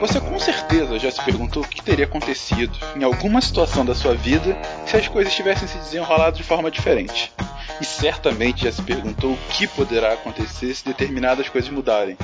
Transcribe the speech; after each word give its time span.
Você 0.00 0.18
com 0.18 0.38
certeza 0.38 0.98
já 0.98 1.10
se 1.10 1.22
perguntou 1.22 1.62
o 1.62 1.68
que 1.68 1.82
teria 1.82 2.06
acontecido 2.06 2.72
em 2.96 3.04
alguma 3.04 3.38
situação 3.42 3.84
da 3.84 3.94
sua 3.94 4.14
vida 4.14 4.56
se 4.86 4.96
as 4.96 5.06
coisas 5.06 5.34
tivessem 5.34 5.68
se 5.68 5.76
desenrolado 5.76 6.38
de 6.38 6.42
forma 6.42 6.70
diferente. 6.70 7.30
E 7.78 7.84
certamente 7.84 8.64
já 8.64 8.72
se 8.72 8.80
perguntou 8.80 9.34
o 9.34 9.38
que 9.50 9.66
poderá 9.66 10.14
acontecer 10.14 10.74
se 10.74 10.86
determinadas 10.86 11.50
coisas 11.50 11.68
mudarem 11.70 12.16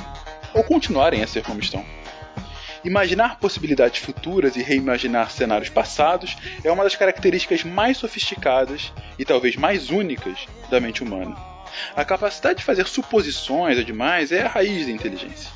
ou 0.55 0.65
continuarem 0.65 1.23
a 1.23 1.27
ser 1.27 1.43
como 1.43 1.61
estão. 1.61 1.85
Imaginar 2.83 3.39
possibilidades 3.39 4.01
futuras 4.01 4.57
e 4.57 4.63
reimaginar 4.63 5.31
cenários 5.31 5.69
passados 5.69 6.35
é 6.65 6.73
uma 6.73 6.83
das 6.83 6.97
características 6.97 7.63
mais 7.63 7.99
sofisticadas 7.99 8.91
e 9.19 9.25
talvez 9.25 9.55
mais 9.55 9.91
únicas 9.91 10.47
da 10.71 10.81
mente 10.81 11.03
humana. 11.03 11.37
A 11.95 12.07
capacidade 12.07 12.61
de 12.61 12.65
fazer 12.65 12.87
suposições 12.87 13.85
demais 13.85 14.33
é 14.33 14.45
a 14.45 14.49
raiz 14.49 14.87
da 14.87 14.93
inteligência. 14.93 15.51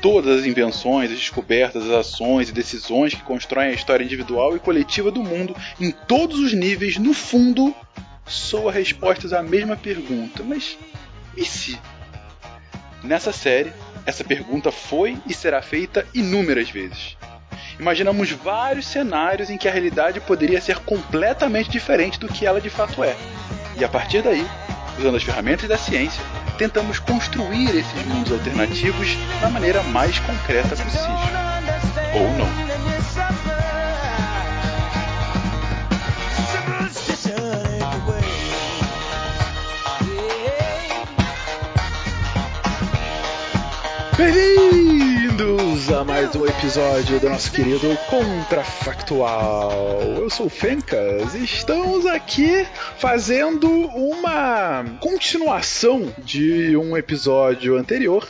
Todas 0.00 0.40
as 0.40 0.46
invenções, 0.46 1.10
as 1.10 1.18
descobertas, 1.18 1.84
as 1.84 1.90
ações 1.90 2.48
e 2.48 2.52
decisões 2.52 3.14
que 3.14 3.22
constroem 3.22 3.70
a 3.70 3.74
história 3.74 4.04
individual 4.04 4.56
e 4.56 4.60
coletiva 4.60 5.10
do 5.10 5.22
mundo 5.22 5.56
em 5.80 5.90
todos 5.90 6.38
os 6.38 6.52
níveis, 6.52 6.98
no 6.98 7.12
fundo, 7.12 7.74
soa 8.26 8.70
respostas 8.70 9.32
à 9.32 9.42
mesma 9.42 9.76
pergunta. 9.76 10.42
Mas 10.42 10.78
e 11.36 11.44
se? 11.44 11.78
Nessa 13.02 13.32
série, 13.32 13.72
essa 14.06 14.24
pergunta 14.24 14.70
foi 14.70 15.16
e 15.26 15.34
será 15.34 15.60
feita 15.62 16.06
inúmeras 16.14 16.70
vezes. 16.70 17.16
Imaginamos 17.78 18.30
vários 18.30 18.86
cenários 18.86 19.50
em 19.50 19.56
que 19.56 19.68
a 19.68 19.72
realidade 19.72 20.20
poderia 20.20 20.60
ser 20.60 20.78
completamente 20.80 21.70
diferente 21.70 22.18
do 22.18 22.28
que 22.28 22.44
ela 22.44 22.60
de 22.60 22.70
fato 22.70 23.04
é. 23.04 23.16
E 23.76 23.84
a 23.84 23.88
partir 23.88 24.22
daí, 24.22 24.44
usando 24.98 25.16
as 25.16 25.22
ferramentas 25.22 25.68
da 25.68 25.78
ciência, 25.78 26.22
tentamos 26.58 26.98
construir 26.98 27.70
esses 27.70 28.04
mundos 28.04 28.32
alternativos 28.32 29.16
da 29.40 29.48
maneira 29.48 29.80
mais 29.84 30.18
concreta 30.18 30.70
possível. 30.70 31.16
Ou 32.14 32.36
não. 32.36 32.68
Bem-vindos 45.68 45.92
a 45.92 46.02
mais 46.02 46.34
um 46.34 46.46
episódio 46.46 47.20
do 47.20 47.28
nosso 47.28 47.52
querido 47.52 47.94
Contrafactual. 48.08 50.00
Eu 50.16 50.30
sou 50.30 50.46
o 50.46 50.48
Fencas 50.48 51.34
e 51.34 51.44
estamos 51.44 52.06
aqui 52.06 52.66
fazendo 52.96 53.68
uma 53.68 54.82
continuação 54.98 56.10
de 56.24 56.74
um 56.74 56.96
episódio 56.96 57.76
anterior 57.76 58.26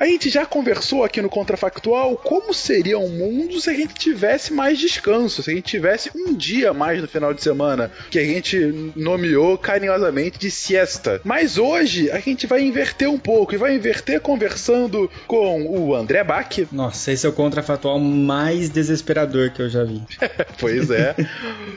a 0.00 0.06
gente 0.06 0.30
já 0.30 0.46
conversou 0.46 1.04
aqui 1.04 1.20
no 1.20 1.28
Contrafactual 1.28 2.16
como 2.16 2.54
seria 2.54 2.98
um 2.98 3.10
mundo 3.10 3.60
se 3.60 3.68
a 3.68 3.74
gente 3.74 3.92
tivesse 3.92 4.50
mais 4.50 4.78
descanso, 4.78 5.42
se 5.42 5.50
a 5.50 5.54
gente 5.54 5.66
tivesse 5.66 6.10
um 6.16 6.32
dia 6.32 6.72
mais 6.72 7.02
no 7.02 7.06
final 7.06 7.34
de 7.34 7.42
semana, 7.42 7.92
que 8.10 8.18
a 8.18 8.24
gente 8.24 8.92
nomeou 8.96 9.58
carinhosamente 9.58 10.38
de 10.38 10.50
siesta. 10.50 11.20
Mas 11.22 11.58
hoje 11.58 12.10
a 12.10 12.18
gente 12.18 12.46
vai 12.46 12.62
inverter 12.62 13.10
um 13.10 13.18
pouco 13.18 13.54
e 13.54 13.58
vai 13.58 13.74
inverter 13.74 14.22
conversando 14.22 15.10
com 15.26 15.66
o 15.66 15.94
André 15.94 16.24
Bach. 16.24 16.48
Nossa, 16.72 17.12
esse 17.12 17.26
é 17.26 17.28
o 17.28 17.32
Contrafactual 17.34 18.00
mais 18.00 18.70
desesperador 18.70 19.50
que 19.50 19.60
eu 19.60 19.68
já 19.68 19.84
vi. 19.84 20.00
pois 20.58 20.90
é. 20.90 21.14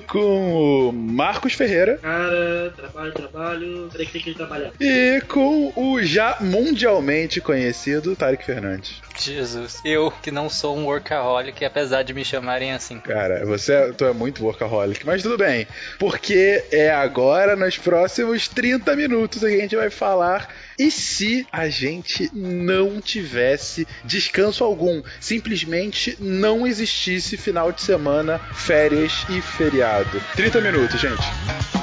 com 0.08 0.90
o 0.90 0.94
Marcos 0.94 1.56
Ferreira. 1.56 1.98
Cara, 1.98 2.74
trabalho, 2.74 3.12
trabalho, 3.12 3.90
tem 3.90 4.06
que 4.06 4.34
trabalhar. 4.34 4.72
E 4.80 5.20
com 5.28 5.74
o 5.76 6.02
já 6.02 6.38
mundialmente 6.40 7.42
conhecido 7.42 8.13
Tarek 8.16 8.46
Fernandes. 8.46 9.02
Jesus, 9.20 9.80
eu 9.86 10.12
que 10.12 10.32
não 10.32 10.50
sou 10.50 10.78
um 10.78 10.86
workaholic, 10.86 11.64
apesar 11.64 12.04
de 12.04 12.14
me 12.14 12.26
chamarem 12.26 12.74
assim. 12.74 13.00
Cara, 13.00 13.46
você 13.46 13.74
é, 13.74 13.92
tu 13.92 14.06
é 14.06 14.14
muito 14.14 14.44
workaholic, 14.44 15.06
mas 15.06 15.22
tudo 15.22 15.38
bem, 15.38 15.68
porque 16.00 16.64
é 16.72 16.92
agora, 16.92 17.56
nos 17.56 17.78
próximos 17.78 18.48
30 18.48 18.96
minutos, 18.96 19.42
que 19.42 19.46
a 19.48 19.62
gente 19.62 19.76
vai 19.76 19.90
falar 19.90 20.50
e 20.78 20.90
se 20.90 21.48
a 21.52 21.70
gente 21.70 22.30
não 22.34 23.00
tivesse 23.00 23.88
descanso 24.04 24.64
algum, 24.64 25.02
simplesmente 25.20 26.18
não 26.20 26.66
existisse 26.66 27.38
final 27.38 27.72
de 27.72 27.82
semana, 27.82 28.40
férias 28.54 29.26
e 29.30 29.42
feriado. 29.42 30.22
30 30.36 30.62
minutos, 30.62 31.00
gente. 31.00 31.83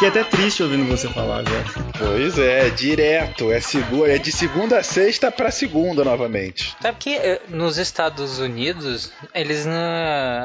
Fiquei 0.00 0.22
até 0.22 0.24
triste 0.30 0.62
ouvindo 0.62 0.86
você 0.86 1.06
falar 1.10 1.40
agora. 1.40 1.62
Pois 1.98 2.38
é, 2.38 2.70
direto. 2.70 3.52
É, 3.52 3.60
segura, 3.60 4.14
é 4.14 4.18
de 4.18 4.32
segunda 4.32 4.78
a 4.78 4.82
sexta 4.82 5.30
pra 5.30 5.50
segunda 5.50 6.02
novamente. 6.02 6.74
Sabe 6.80 6.96
que 6.98 7.16
eh, 7.16 7.38
nos 7.50 7.76
Estados 7.76 8.38
Unidos, 8.38 9.12
eles 9.34 9.66
não, 9.66 9.74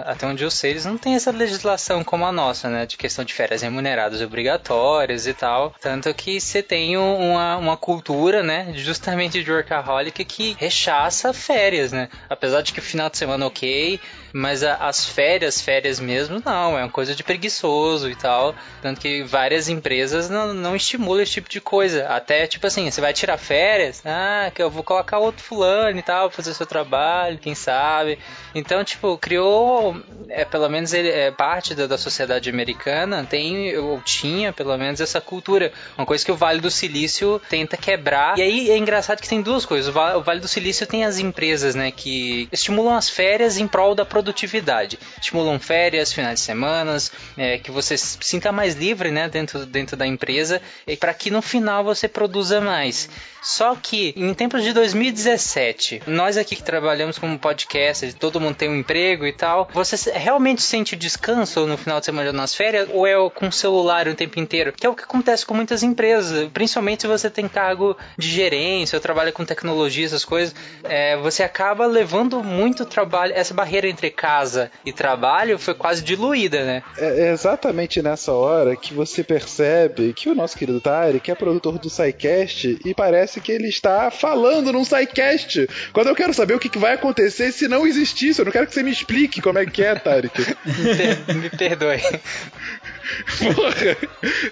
até 0.05 0.27
onde 0.27 0.43
eu 0.43 0.51
sei, 0.51 0.71
eles 0.71 0.83
não 0.83 0.97
têm 0.97 1.15
essa 1.15 1.31
legislação 1.31 2.03
como 2.03 2.25
a 2.25 2.33
nossa, 2.33 2.69
né? 2.69 2.85
De 2.85 2.97
questão 2.97 3.23
de 3.23 3.33
férias 3.33 3.61
remuneradas 3.61 4.19
obrigatórias 4.19 5.25
e 5.25 5.33
tal. 5.33 5.73
Tanto 5.79 6.13
que 6.13 6.41
você 6.41 6.61
tem 6.61 6.97
uma, 6.97 7.55
uma 7.55 7.77
cultura, 7.77 8.43
né? 8.43 8.73
Justamente 8.75 9.41
de 9.41 9.49
workaholic 9.49 10.25
que 10.25 10.57
rechaça 10.59 11.31
férias, 11.31 11.93
né? 11.93 12.09
Apesar 12.29 12.59
de 12.59 12.73
que 12.73 12.79
o 12.79 12.83
final 12.83 13.09
de 13.09 13.17
semana 13.17 13.45
ok, 13.47 14.01
mas 14.35 14.63
a, 14.63 14.75
as 14.75 15.05
férias, 15.05 15.61
férias 15.61 15.97
mesmo, 15.97 16.41
não. 16.43 16.77
É 16.77 16.83
uma 16.83 16.89
coisa 16.89 17.15
de 17.15 17.23
preguiçoso 17.23 18.09
e 18.09 18.15
tal. 18.15 18.53
Tanto 18.81 18.99
que 18.99 19.23
várias 19.23 19.69
empresas 19.69 20.29
não, 20.29 20.53
não 20.53 20.75
estimulam 20.75 21.23
esse 21.23 21.31
tipo 21.31 21.47
de 21.47 21.61
coisa. 21.61 22.05
Até, 22.09 22.45
tipo 22.45 22.67
assim, 22.67 22.91
você 22.91 22.99
vai 22.99 23.13
tirar 23.13 23.37
férias, 23.37 24.01
ah, 24.05 24.51
que 24.53 24.61
eu 24.61 24.69
vou 24.69 24.83
colocar 24.83 25.19
outro 25.19 25.41
fulano 25.41 25.97
e 25.97 26.01
tal, 26.01 26.29
fazer 26.29 26.53
seu 26.53 26.65
trabalho, 26.65 27.37
quem 27.37 27.55
sabe. 27.55 28.19
Então, 28.53 28.83
tipo, 28.83 29.17
criou, 29.17 29.95
é, 30.27 30.43
pelo 30.43 30.67
menos 30.67 30.93
ele, 30.93 31.09
é, 31.09 31.31
parte 31.31 31.73
da, 31.73 31.87
da 31.87 31.97
sociedade 31.97 32.49
americana 32.49 33.23
tem, 33.23 33.77
ou 33.77 34.01
tinha, 34.01 34.51
pelo 34.51 34.77
menos, 34.77 34.99
essa 34.99 35.21
cultura. 35.21 35.71
Uma 35.97 36.05
coisa 36.05 36.25
que 36.25 36.31
o 36.31 36.35
Vale 36.35 36.59
do 36.59 36.69
Silício 36.69 37.41
tenta 37.49 37.77
quebrar. 37.77 38.37
E 38.37 38.41
aí 38.41 38.69
é 38.69 38.77
engraçado 38.77 39.21
que 39.21 39.29
tem 39.29 39.41
duas 39.41 39.65
coisas. 39.65 39.87
O 39.87 40.21
Vale, 40.21 40.41
do 40.41 40.47
Silício 40.49 40.85
tem 40.85 41.05
as 41.05 41.19
empresas, 41.19 41.73
né, 41.73 41.89
que 41.89 42.49
estimulam 42.51 42.97
as 42.97 43.09
férias 43.09 43.57
em 43.57 43.65
prol 43.65 43.95
da 43.95 44.03
produtividade. 44.25 44.97
Estimulam 45.21 45.59
férias, 45.59 46.11
finais 46.11 46.39
de 46.39 46.45
semana, 46.45 46.97
é, 47.37 47.59
que 47.59 47.69
você 47.69 47.95
se 47.97 48.17
sinta 48.21 48.51
mais 48.51 48.73
livre, 48.73 49.11
né, 49.11 49.29
dentro, 49.29 49.65
dentro 49.65 49.95
da 49.95 50.07
empresa, 50.07 50.61
para 50.99 51.13
que 51.13 51.29
no 51.29 51.41
final 51.41 51.83
você 51.83 52.07
produza 52.07 52.59
mais. 52.59 53.07
Só 53.45 53.75
que 53.75 54.11
em 54.17 54.33
tempos 54.33 54.63
de 54.63 54.73
2017, 54.73 56.01
nós 56.07 56.35
aqui 56.35 56.55
que 56.55 56.63
trabalhamos 56.63 57.19
como 57.19 57.37
podcast, 57.37 58.13
todo 58.13 58.41
mundo 58.41 58.55
tem 58.55 58.67
um 58.67 58.75
emprego 58.75 59.23
e 59.23 59.31
tal, 59.31 59.69
você 59.71 60.11
realmente 60.11 60.63
sente 60.63 60.95
descanso 60.95 61.67
no 61.67 61.77
final 61.77 61.99
de 61.99 62.07
semana 62.07 62.33
nas 62.33 62.55
férias 62.55 62.89
ou 62.91 63.05
é 63.05 63.13
com 63.29 63.49
o 63.49 63.51
celular 63.51 64.07
o 64.07 64.15
tempo 64.15 64.39
inteiro? 64.39 64.73
Que 64.73 64.87
é 64.87 64.89
o 64.89 64.95
que 64.95 65.03
acontece 65.03 65.45
com 65.45 65.53
muitas 65.53 65.83
empresas, 65.83 66.49
principalmente 66.51 67.01
se 67.01 67.07
você 67.07 67.29
tem 67.29 67.47
cargo 67.47 67.95
de 68.17 68.27
gerência 68.27 68.97
ou 68.97 69.01
trabalha 69.01 69.31
com 69.31 69.45
tecnologia, 69.45 70.07
essas 70.07 70.25
coisas, 70.25 70.55
é, 70.83 71.15
você 71.17 71.43
acaba 71.43 71.85
levando 71.85 72.43
muito 72.43 72.83
trabalho. 72.83 73.31
Essa 73.35 73.53
barreira 73.53 73.87
entre 73.87 74.04
casa 74.11 74.71
e 74.85 74.91
trabalho 74.91 75.57
foi 75.57 75.73
quase 75.73 76.03
diluída, 76.03 76.63
né? 76.63 76.83
É 76.97 77.31
exatamente 77.31 78.01
nessa 78.01 78.31
hora 78.31 78.75
que 78.75 78.93
você 78.93 79.23
percebe 79.23 80.13
que 80.13 80.29
o 80.29 80.35
nosso 80.35 80.57
querido 80.57 80.81
Tarek 80.81 81.29
é 81.29 81.35
produtor 81.35 81.77
do 81.77 81.89
SciCast 81.89 82.79
e 82.85 82.93
parece 82.93 83.41
que 83.41 83.51
ele 83.51 83.67
está 83.67 84.09
falando 84.11 84.71
num 84.71 84.85
SciCast. 84.85 85.67
Quando 85.93 86.07
eu 86.07 86.15
quero 86.15 86.33
saber 86.33 86.53
o 86.53 86.59
que 86.59 86.77
vai 86.77 86.93
acontecer 86.93 87.51
se 87.51 87.67
não 87.67 87.85
existisse, 87.85 88.39
eu 88.39 88.45
não 88.45 88.51
quero 88.51 88.67
que 88.67 88.73
você 88.73 88.83
me 88.83 88.91
explique 88.91 89.41
como 89.41 89.59
é 89.59 89.65
que 89.65 89.83
é, 89.83 89.95
Tarek. 89.95 90.55
me 91.35 91.49
perdoe. 91.49 92.01
Porra, 93.37 93.97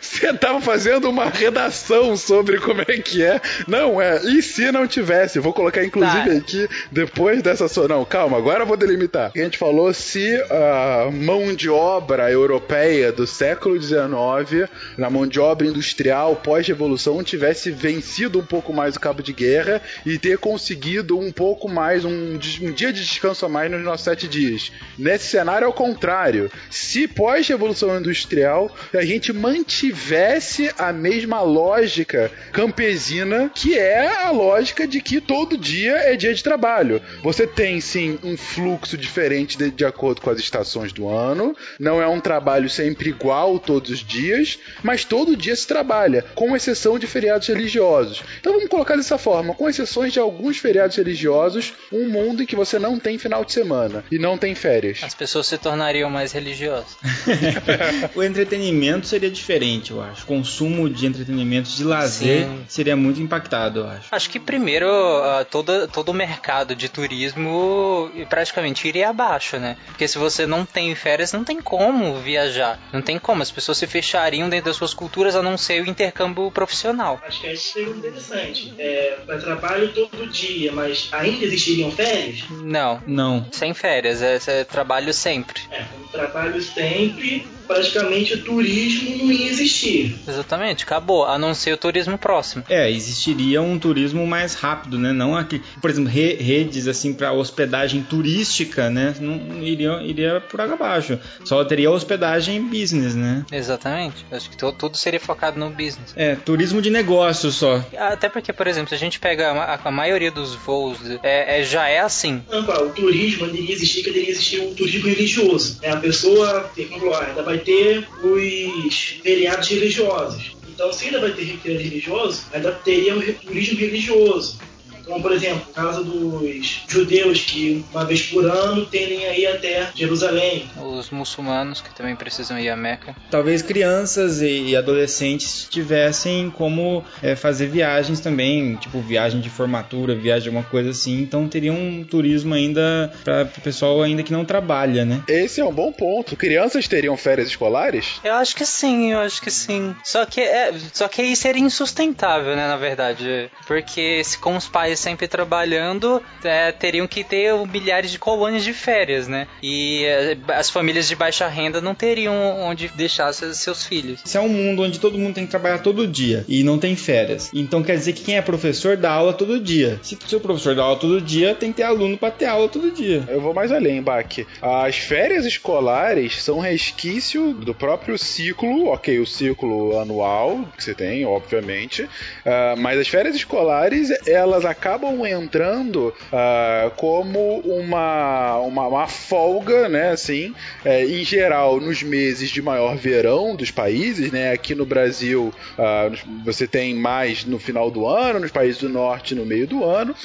você 0.01 0.33
tava 0.33 0.61
fazendo 0.61 1.09
uma 1.09 1.25
redação 1.29 2.15
sobre 2.17 2.59
como 2.59 2.81
é 2.81 2.97
que 2.97 3.23
é. 3.23 3.39
Não, 3.67 4.01
é, 4.01 4.21
e 4.23 4.41
se 4.41 4.71
não 4.71 4.87
tivesse? 4.87 5.39
Vou 5.39 5.53
colocar 5.53 5.83
inclusive 5.83 6.13
Tá. 6.13 6.37
aqui, 6.37 6.69
depois 6.91 7.41
dessa 7.41 7.67
sua. 7.67 7.87
Não, 7.87 8.05
calma, 8.05 8.37
agora 8.37 8.63
eu 8.63 8.67
vou 8.67 8.77
delimitar. 8.77 9.31
A 9.35 9.39
gente 9.39 9.57
falou 9.57 9.93
se 9.93 10.35
a 10.49 11.09
mão 11.11 11.53
de 11.53 11.69
obra 11.69 12.31
europeia 12.31 13.11
do 13.11 13.25
século 13.25 13.81
XIX, 13.81 14.69
na 14.97 15.09
mão 15.09 15.25
de 15.27 15.39
obra 15.39 15.65
industrial 15.67 16.35
pós-revolução, 16.35 17.23
tivesse 17.23 17.71
vencido 17.71 18.39
um 18.39 18.45
pouco 18.45 18.71
mais 18.73 18.95
o 18.95 18.99
cabo 18.99 19.21
de 19.23 19.33
guerra 19.33 19.81
e 20.05 20.17
ter 20.17 20.37
conseguido 20.37 21.17
um 21.17 21.31
pouco 21.31 21.67
mais, 21.69 22.05
um, 22.05 22.33
um 22.61 22.71
dia 22.71 22.91
de 22.93 23.03
descanso 23.03 23.45
a 23.45 23.49
mais 23.49 23.71
nos 23.71 23.81
nossos 23.83 24.03
sete 24.03 24.27
dias. 24.27 24.71
Nesse 24.97 25.27
cenário, 25.27 25.65
é 25.65 25.67
o 25.67 25.73
contrário. 25.73 26.51
Se 26.69 27.07
pós-revolução 27.07 27.97
industrial 27.97 28.42
a 28.45 29.05
gente 29.05 29.31
mantivesse 29.31 30.71
a 30.77 30.91
mesma 30.91 31.41
lógica 31.41 32.31
campesina, 32.51 33.51
que 33.53 33.77
é 33.77 34.23
a 34.23 34.31
lógica 34.31 34.87
de 34.87 35.01
que 35.01 35.21
todo 35.21 35.57
dia 35.57 35.95
é 35.95 36.15
dia 36.15 36.33
de 36.33 36.43
trabalho. 36.43 37.01
Você 37.21 37.47
tem 37.47 37.79
sim 37.81 38.19
um 38.23 38.37
fluxo 38.37 38.97
diferente 38.97 39.57
de, 39.57 39.71
de 39.71 39.85
acordo 39.85 40.21
com 40.21 40.29
as 40.29 40.39
estações 40.39 40.91
do 40.91 41.07
ano, 41.07 41.55
não 41.79 42.01
é 42.01 42.07
um 42.07 42.19
trabalho 42.19 42.69
sempre 42.69 43.09
igual 43.09 43.59
todos 43.59 43.91
os 43.91 43.99
dias, 43.99 44.59
mas 44.81 45.03
todo 45.05 45.35
dia 45.35 45.55
se 45.55 45.67
trabalha, 45.67 46.25
com 46.35 46.55
exceção 46.55 46.97
de 46.99 47.07
feriados 47.07 47.47
religiosos. 47.47 48.23
Então 48.39 48.53
vamos 48.53 48.69
colocar 48.69 48.95
dessa 48.95 49.17
forma, 49.17 49.53
com 49.53 49.69
exceções 49.69 50.13
de 50.13 50.19
alguns 50.19 50.57
feriados 50.57 50.97
religiosos, 50.97 51.73
um 51.91 52.07
mundo 52.09 52.43
em 52.43 52.45
que 52.45 52.55
você 52.55 52.77
não 52.79 52.99
tem 52.99 53.17
final 53.17 53.43
de 53.43 53.53
semana 53.53 54.03
e 54.11 54.17
não 54.17 54.37
tem 54.37 54.55
férias. 54.55 54.99
As 55.03 55.13
pessoas 55.13 55.47
se 55.47 55.57
tornariam 55.57 56.09
mais 56.09 56.31
religiosas. 56.31 56.97
entretenimento 58.33 59.07
seria 59.07 59.29
diferente, 59.29 59.91
eu 59.91 60.01
acho. 60.01 60.25
Consumo 60.25 60.89
de 60.89 61.05
entretenimento, 61.05 61.69
de 61.69 61.83
lazer, 61.83 62.45
Sim. 62.47 62.65
seria 62.67 62.95
muito 62.95 63.21
impactado, 63.21 63.81
eu 63.81 63.87
acho. 63.87 64.07
Acho 64.11 64.29
que 64.29 64.39
primeiro 64.39 64.87
ah, 64.87 65.45
todo, 65.49 65.87
todo 65.87 66.09
o 66.09 66.13
mercado 66.13 66.75
de 66.75 66.89
turismo 66.89 68.11
praticamente 68.29 68.87
iria 68.87 69.09
abaixo, 69.09 69.57
né? 69.57 69.77
Porque 69.85 70.07
se 70.07 70.17
você 70.17 70.45
não 70.47 70.65
tem 70.65 70.93
férias, 70.95 71.31
não 71.31 71.43
tem 71.43 71.61
como 71.61 72.15
viajar. 72.19 72.79
Não 72.91 73.01
tem 73.01 73.19
como. 73.19 73.41
As 73.41 73.51
pessoas 73.51 73.77
se 73.77 73.87
fechariam 73.87 74.49
dentro 74.49 74.65
das 74.65 74.77
suas 74.77 74.93
culturas 74.93 75.35
a 75.35 75.41
não 75.41 75.57
ser 75.57 75.83
o 75.83 75.89
intercâmbio 75.89 76.49
profissional. 76.51 77.21
Acho 77.25 77.41
que 77.41 77.51
isso 77.51 77.73
seria 77.73 77.93
interessante. 77.93 78.73
É, 78.77 79.17
trabalho 79.43 79.89
todo 79.89 80.27
dia, 80.27 80.71
mas 80.71 81.09
ainda 81.11 81.45
existiriam 81.45 81.91
férias? 81.91 82.43
Não. 82.49 83.01
Não. 83.05 83.45
Sem 83.51 83.73
férias, 83.73 84.21
é, 84.21 84.39
é 84.47 84.63
trabalho 84.63 85.13
sempre. 85.13 85.61
É, 85.71 85.83
um 86.01 86.07
trabalho 86.07 86.61
sempre, 86.61 87.45
praticamente 87.67 88.22
o 88.31 88.43
turismo 88.43 89.17
não 89.17 89.31
ia 89.31 89.49
existir. 89.49 90.15
Exatamente, 90.27 90.83
acabou. 90.83 91.25
A 91.25 91.37
não 91.37 91.53
ser 91.53 91.73
o 91.73 91.77
turismo 91.77 92.17
próximo. 92.17 92.63
É, 92.69 92.89
existiria 92.89 93.61
um 93.61 93.77
turismo 93.79 94.25
mais 94.27 94.53
rápido, 94.53 94.97
né? 94.97 95.11
Não 95.11 95.35
aqui, 95.35 95.61
por 95.81 95.89
exemplo, 95.89 96.11
re- 96.11 96.35
redes 96.35 96.87
assim 96.87 97.13
para 97.13 97.31
hospedagem 97.33 98.03
turística, 98.03 98.89
né? 98.89 99.15
Não 99.19 99.61
iria, 99.63 99.99
iria 100.03 100.39
por 100.41 100.61
água 100.61 100.75
abaixo. 100.75 101.19
Só 101.43 101.63
teria 101.65 101.89
hospedagem 101.91 102.61
business, 102.61 103.15
né? 103.15 103.45
Exatamente. 103.51 104.25
Acho 104.31 104.49
que 104.49 104.57
tudo 104.57 104.95
seria 104.97 105.19
focado 105.19 105.59
no 105.59 105.69
business. 105.69 106.13
É, 106.15 106.35
turismo 106.35 106.81
de 106.81 106.89
negócio 106.89 107.51
só. 107.51 107.83
Até 107.97 108.29
porque, 108.29 108.53
por 108.53 108.67
exemplo, 108.67 108.89
se 108.89 108.95
a 108.95 108.97
gente 108.99 109.19
pega 109.19 109.51
a, 109.51 109.53
ma- 109.53 109.79
a 109.83 109.91
maioria 109.91 110.31
dos 110.31 110.53
voos, 110.55 110.97
é, 111.23 111.59
é- 111.59 111.63
já 111.63 111.87
é 111.87 111.99
assim. 111.99 112.43
Não, 112.49 112.61
o 112.63 112.89
turismo 112.89 113.47
iria 113.47 113.73
existir, 113.73 114.03
que 114.03 114.09
iria 114.09 114.29
existir 114.29 114.59
um 114.61 114.73
turismo 114.73 115.07
religioso. 115.09 115.79
Né? 115.81 115.89
A 115.91 115.97
pessoa, 115.97 116.71
como 116.75 116.99
falou, 116.99 117.13
ah, 117.15 117.25
ainda 117.25 117.43
vai 117.43 117.57
ter 117.57 118.07
os 118.23 119.19
feriados 119.21 119.67
religiosos. 119.67 120.55
Então, 120.73 120.91
se 120.91 121.05
ainda 121.05 121.19
vai 121.19 121.31
ter 121.33 121.45
feriado 121.57 121.83
religioso, 121.83 122.45
ainda 122.51 122.71
teria 122.71 123.15
o 123.15 123.33
turismo 123.33 123.77
religioso. 123.77 124.59
Como, 125.05 125.21
por 125.21 125.31
exemplo, 125.31 125.65
o 125.69 125.73
caso 125.73 126.03
dos 126.03 126.83
judeus 126.87 127.41
que, 127.41 127.83
uma 127.91 128.05
vez 128.05 128.23
por 128.23 128.45
ano, 128.45 128.85
tendem 128.85 129.25
a 129.25 129.37
ir 129.37 129.47
até 129.47 129.89
Jerusalém. 129.93 130.69
Os 130.81 131.09
muçulmanos 131.09 131.81
que 131.81 131.93
também 131.93 132.15
precisam 132.15 132.57
ir 132.59 132.69
a 132.69 132.75
Meca. 132.75 133.15
Talvez 133.29 133.61
crianças 133.61 134.41
e 134.41 134.75
adolescentes 134.75 135.67
tivessem 135.69 136.49
como 136.49 137.03
é, 137.21 137.35
fazer 137.35 137.67
viagens 137.67 138.19
também, 138.19 138.75
tipo 138.75 138.99
viagem 139.01 139.41
de 139.41 139.49
formatura, 139.49 140.15
viagem 140.15 140.47
alguma 140.47 140.63
coisa 140.63 140.91
assim. 140.91 141.21
Então 141.21 141.47
teria 141.47 141.73
um 141.73 142.03
turismo 142.03 142.53
ainda 142.53 143.13
para 143.23 143.43
o 143.43 143.61
pessoal 143.61 144.01
ainda 144.01 144.23
que 144.23 144.31
não 144.31 144.45
trabalha, 144.45 145.05
né? 145.05 145.21
Esse 145.27 145.59
é 145.59 145.65
um 145.65 145.73
bom 145.73 145.91
ponto. 145.91 146.35
Crianças 146.35 146.87
teriam 146.87 147.17
férias 147.17 147.47
escolares? 147.49 148.19
Eu 148.23 148.35
acho 148.35 148.55
que 148.55 148.65
sim, 148.65 149.11
eu 149.11 149.19
acho 149.19 149.41
que 149.41 149.51
sim. 149.51 149.95
Só 150.03 150.25
que, 150.25 150.41
é, 150.41 150.73
só 150.93 151.07
que 151.07 151.21
aí 151.21 151.35
seria 151.35 151.61
insustentável, 151.61 152.55
né, 152.55 152.67
na 152.67 152.77
verdade. 152.77 153.49
Porque 153.67 154.23
se 154.23 154.37
com 154.37 154.55
os 154.55 154.67
pais 154.67 154.92
sempre 154.95 155.27
trabalhando, 155.27 156.21
é, 156.43 156.71
teriam 156.71 157.07
que 157.07 157.23
ter 157.23 157.53
milhares 157.67 158.11
de 158.11 158.19
colônias 158.19 158.63
de 158.63 158.73
férias, 158.73 159.27
né? 159.27 159.47
E 159.61 160.03
é, 160.05 160.37
as 160.49 160.69
famílias 160.69 161.07
de 161.07 161.15
baixa 161.15 161.47
renda 161.47 161.81
não 161.81 161.95
teriam 161.95 162.33
onde 162.61 162.87
deixar 162.89 163.31
seus, 163.33 163.83
filhos. 163.83 164.21
Se 164.23 164.37
é 164.37 164.39
um 164.39 164.49
mundo 164.49 164.83
onde 164.83 164.99
todo 164.99 165.17
mundo 165.17 165.33
tem 165.33 165.45
que 165.45 165.51
trabalhar 165.51 165.79
todo 165.79 166.07
dia 166.07 166.45
e 166.47 166.63
não 166.63 166.77
tem 166.77 166.95
férias, 166.95 167.49
então 167.53 167.81
quer 167.83 167.97
dizer 167.97 168.13
que 168.13 168.23
quem 168.23 168.37
é 168.37 168.41
professor 168.41 168.95
dá 168.95 169.11
aula 169.11 169.33
todo 169.33 169.59
dia. 169.59 169.99
Se 170.03 170.15
o 170.15 170.29
seu 170.29 170.39
professor 170.39 170.75
dá 170.75 170.83
aula 170.83 170.99
todo 170.99 171.19
dia, 171.19 171.55
tem 171.55 171.71
que 171.71 171.77
ter 171.77 171.83
aluno 171.83 172.17
para 172.17 172.31
ter 172.31 172.45
aula 172.45 172.69
todo 172.69 172.91
dia. 172.91 173.23
Eu 173.27 173.41
vou 173.41 173.53
mais 173.53 173.71
além, 173.71 174.01
Bach. 174.01 174.45
As 174.61 174.97
férias 174.97 175.45
escolares 175.45 176.41
são 176.41 176.59
resquício 176.59 177.53
do 177.53 177.73
próprio 177.73 178.17
ciclo, 178.17 178.87
ok, 178.87 179.19
o 179.19 179.25
ciclo 179.25 179.99
anual 179.99 180.65
que 180.77 180.83
você 180.83 180.93
tem, 180.93 181.25
obviamente, 181.25 182.07
ah, 182.45 182.75
mas 182.77 182.99
as 182.99 183.07
férias 183.07 183.35
escolares 183.35 184.09
elas 184.27 184.65
acabam 184.65 184.82
entrando 185.25 186.13
ah, 186.31 186.91
como 186.97 187.59
uma, 187.59 188.57
uma, 188.57 188.87
uma 188.87 189.07
folga, 189.07 189.87
né, 189.87 190.11
assim, 190.11 190.53
eh, 190.83 191.05
em 191.05 191.23
geral 191.23 191.79
nos 191.79 192.03
meses 192.03 192.49
de 192.49 192.61
maior 192.61 192.95
verão 192.95 193.55
dos 193.55 193.71
países, 193.71 194.31
né, 194.31 194.51
aqui 194.51 194.75
no 194.75 194.85
Brasil 194.85 195.53
ah, 195.77 196.11
você 196.43 196.67
tem 196.67 196.93
mais 196.93 197.45
no 197.45 197.59
final 197.59 197.89
do 197.89 198.07
ano, 198.07 198.39
nos 198.39 198.51
países 198.51 198.81
do 198.81 198.89
norte 198.89 199.35
no 199.35 199.45
meio 199.45 199.67
do 199.67 199.83
ano, 199.83 200.15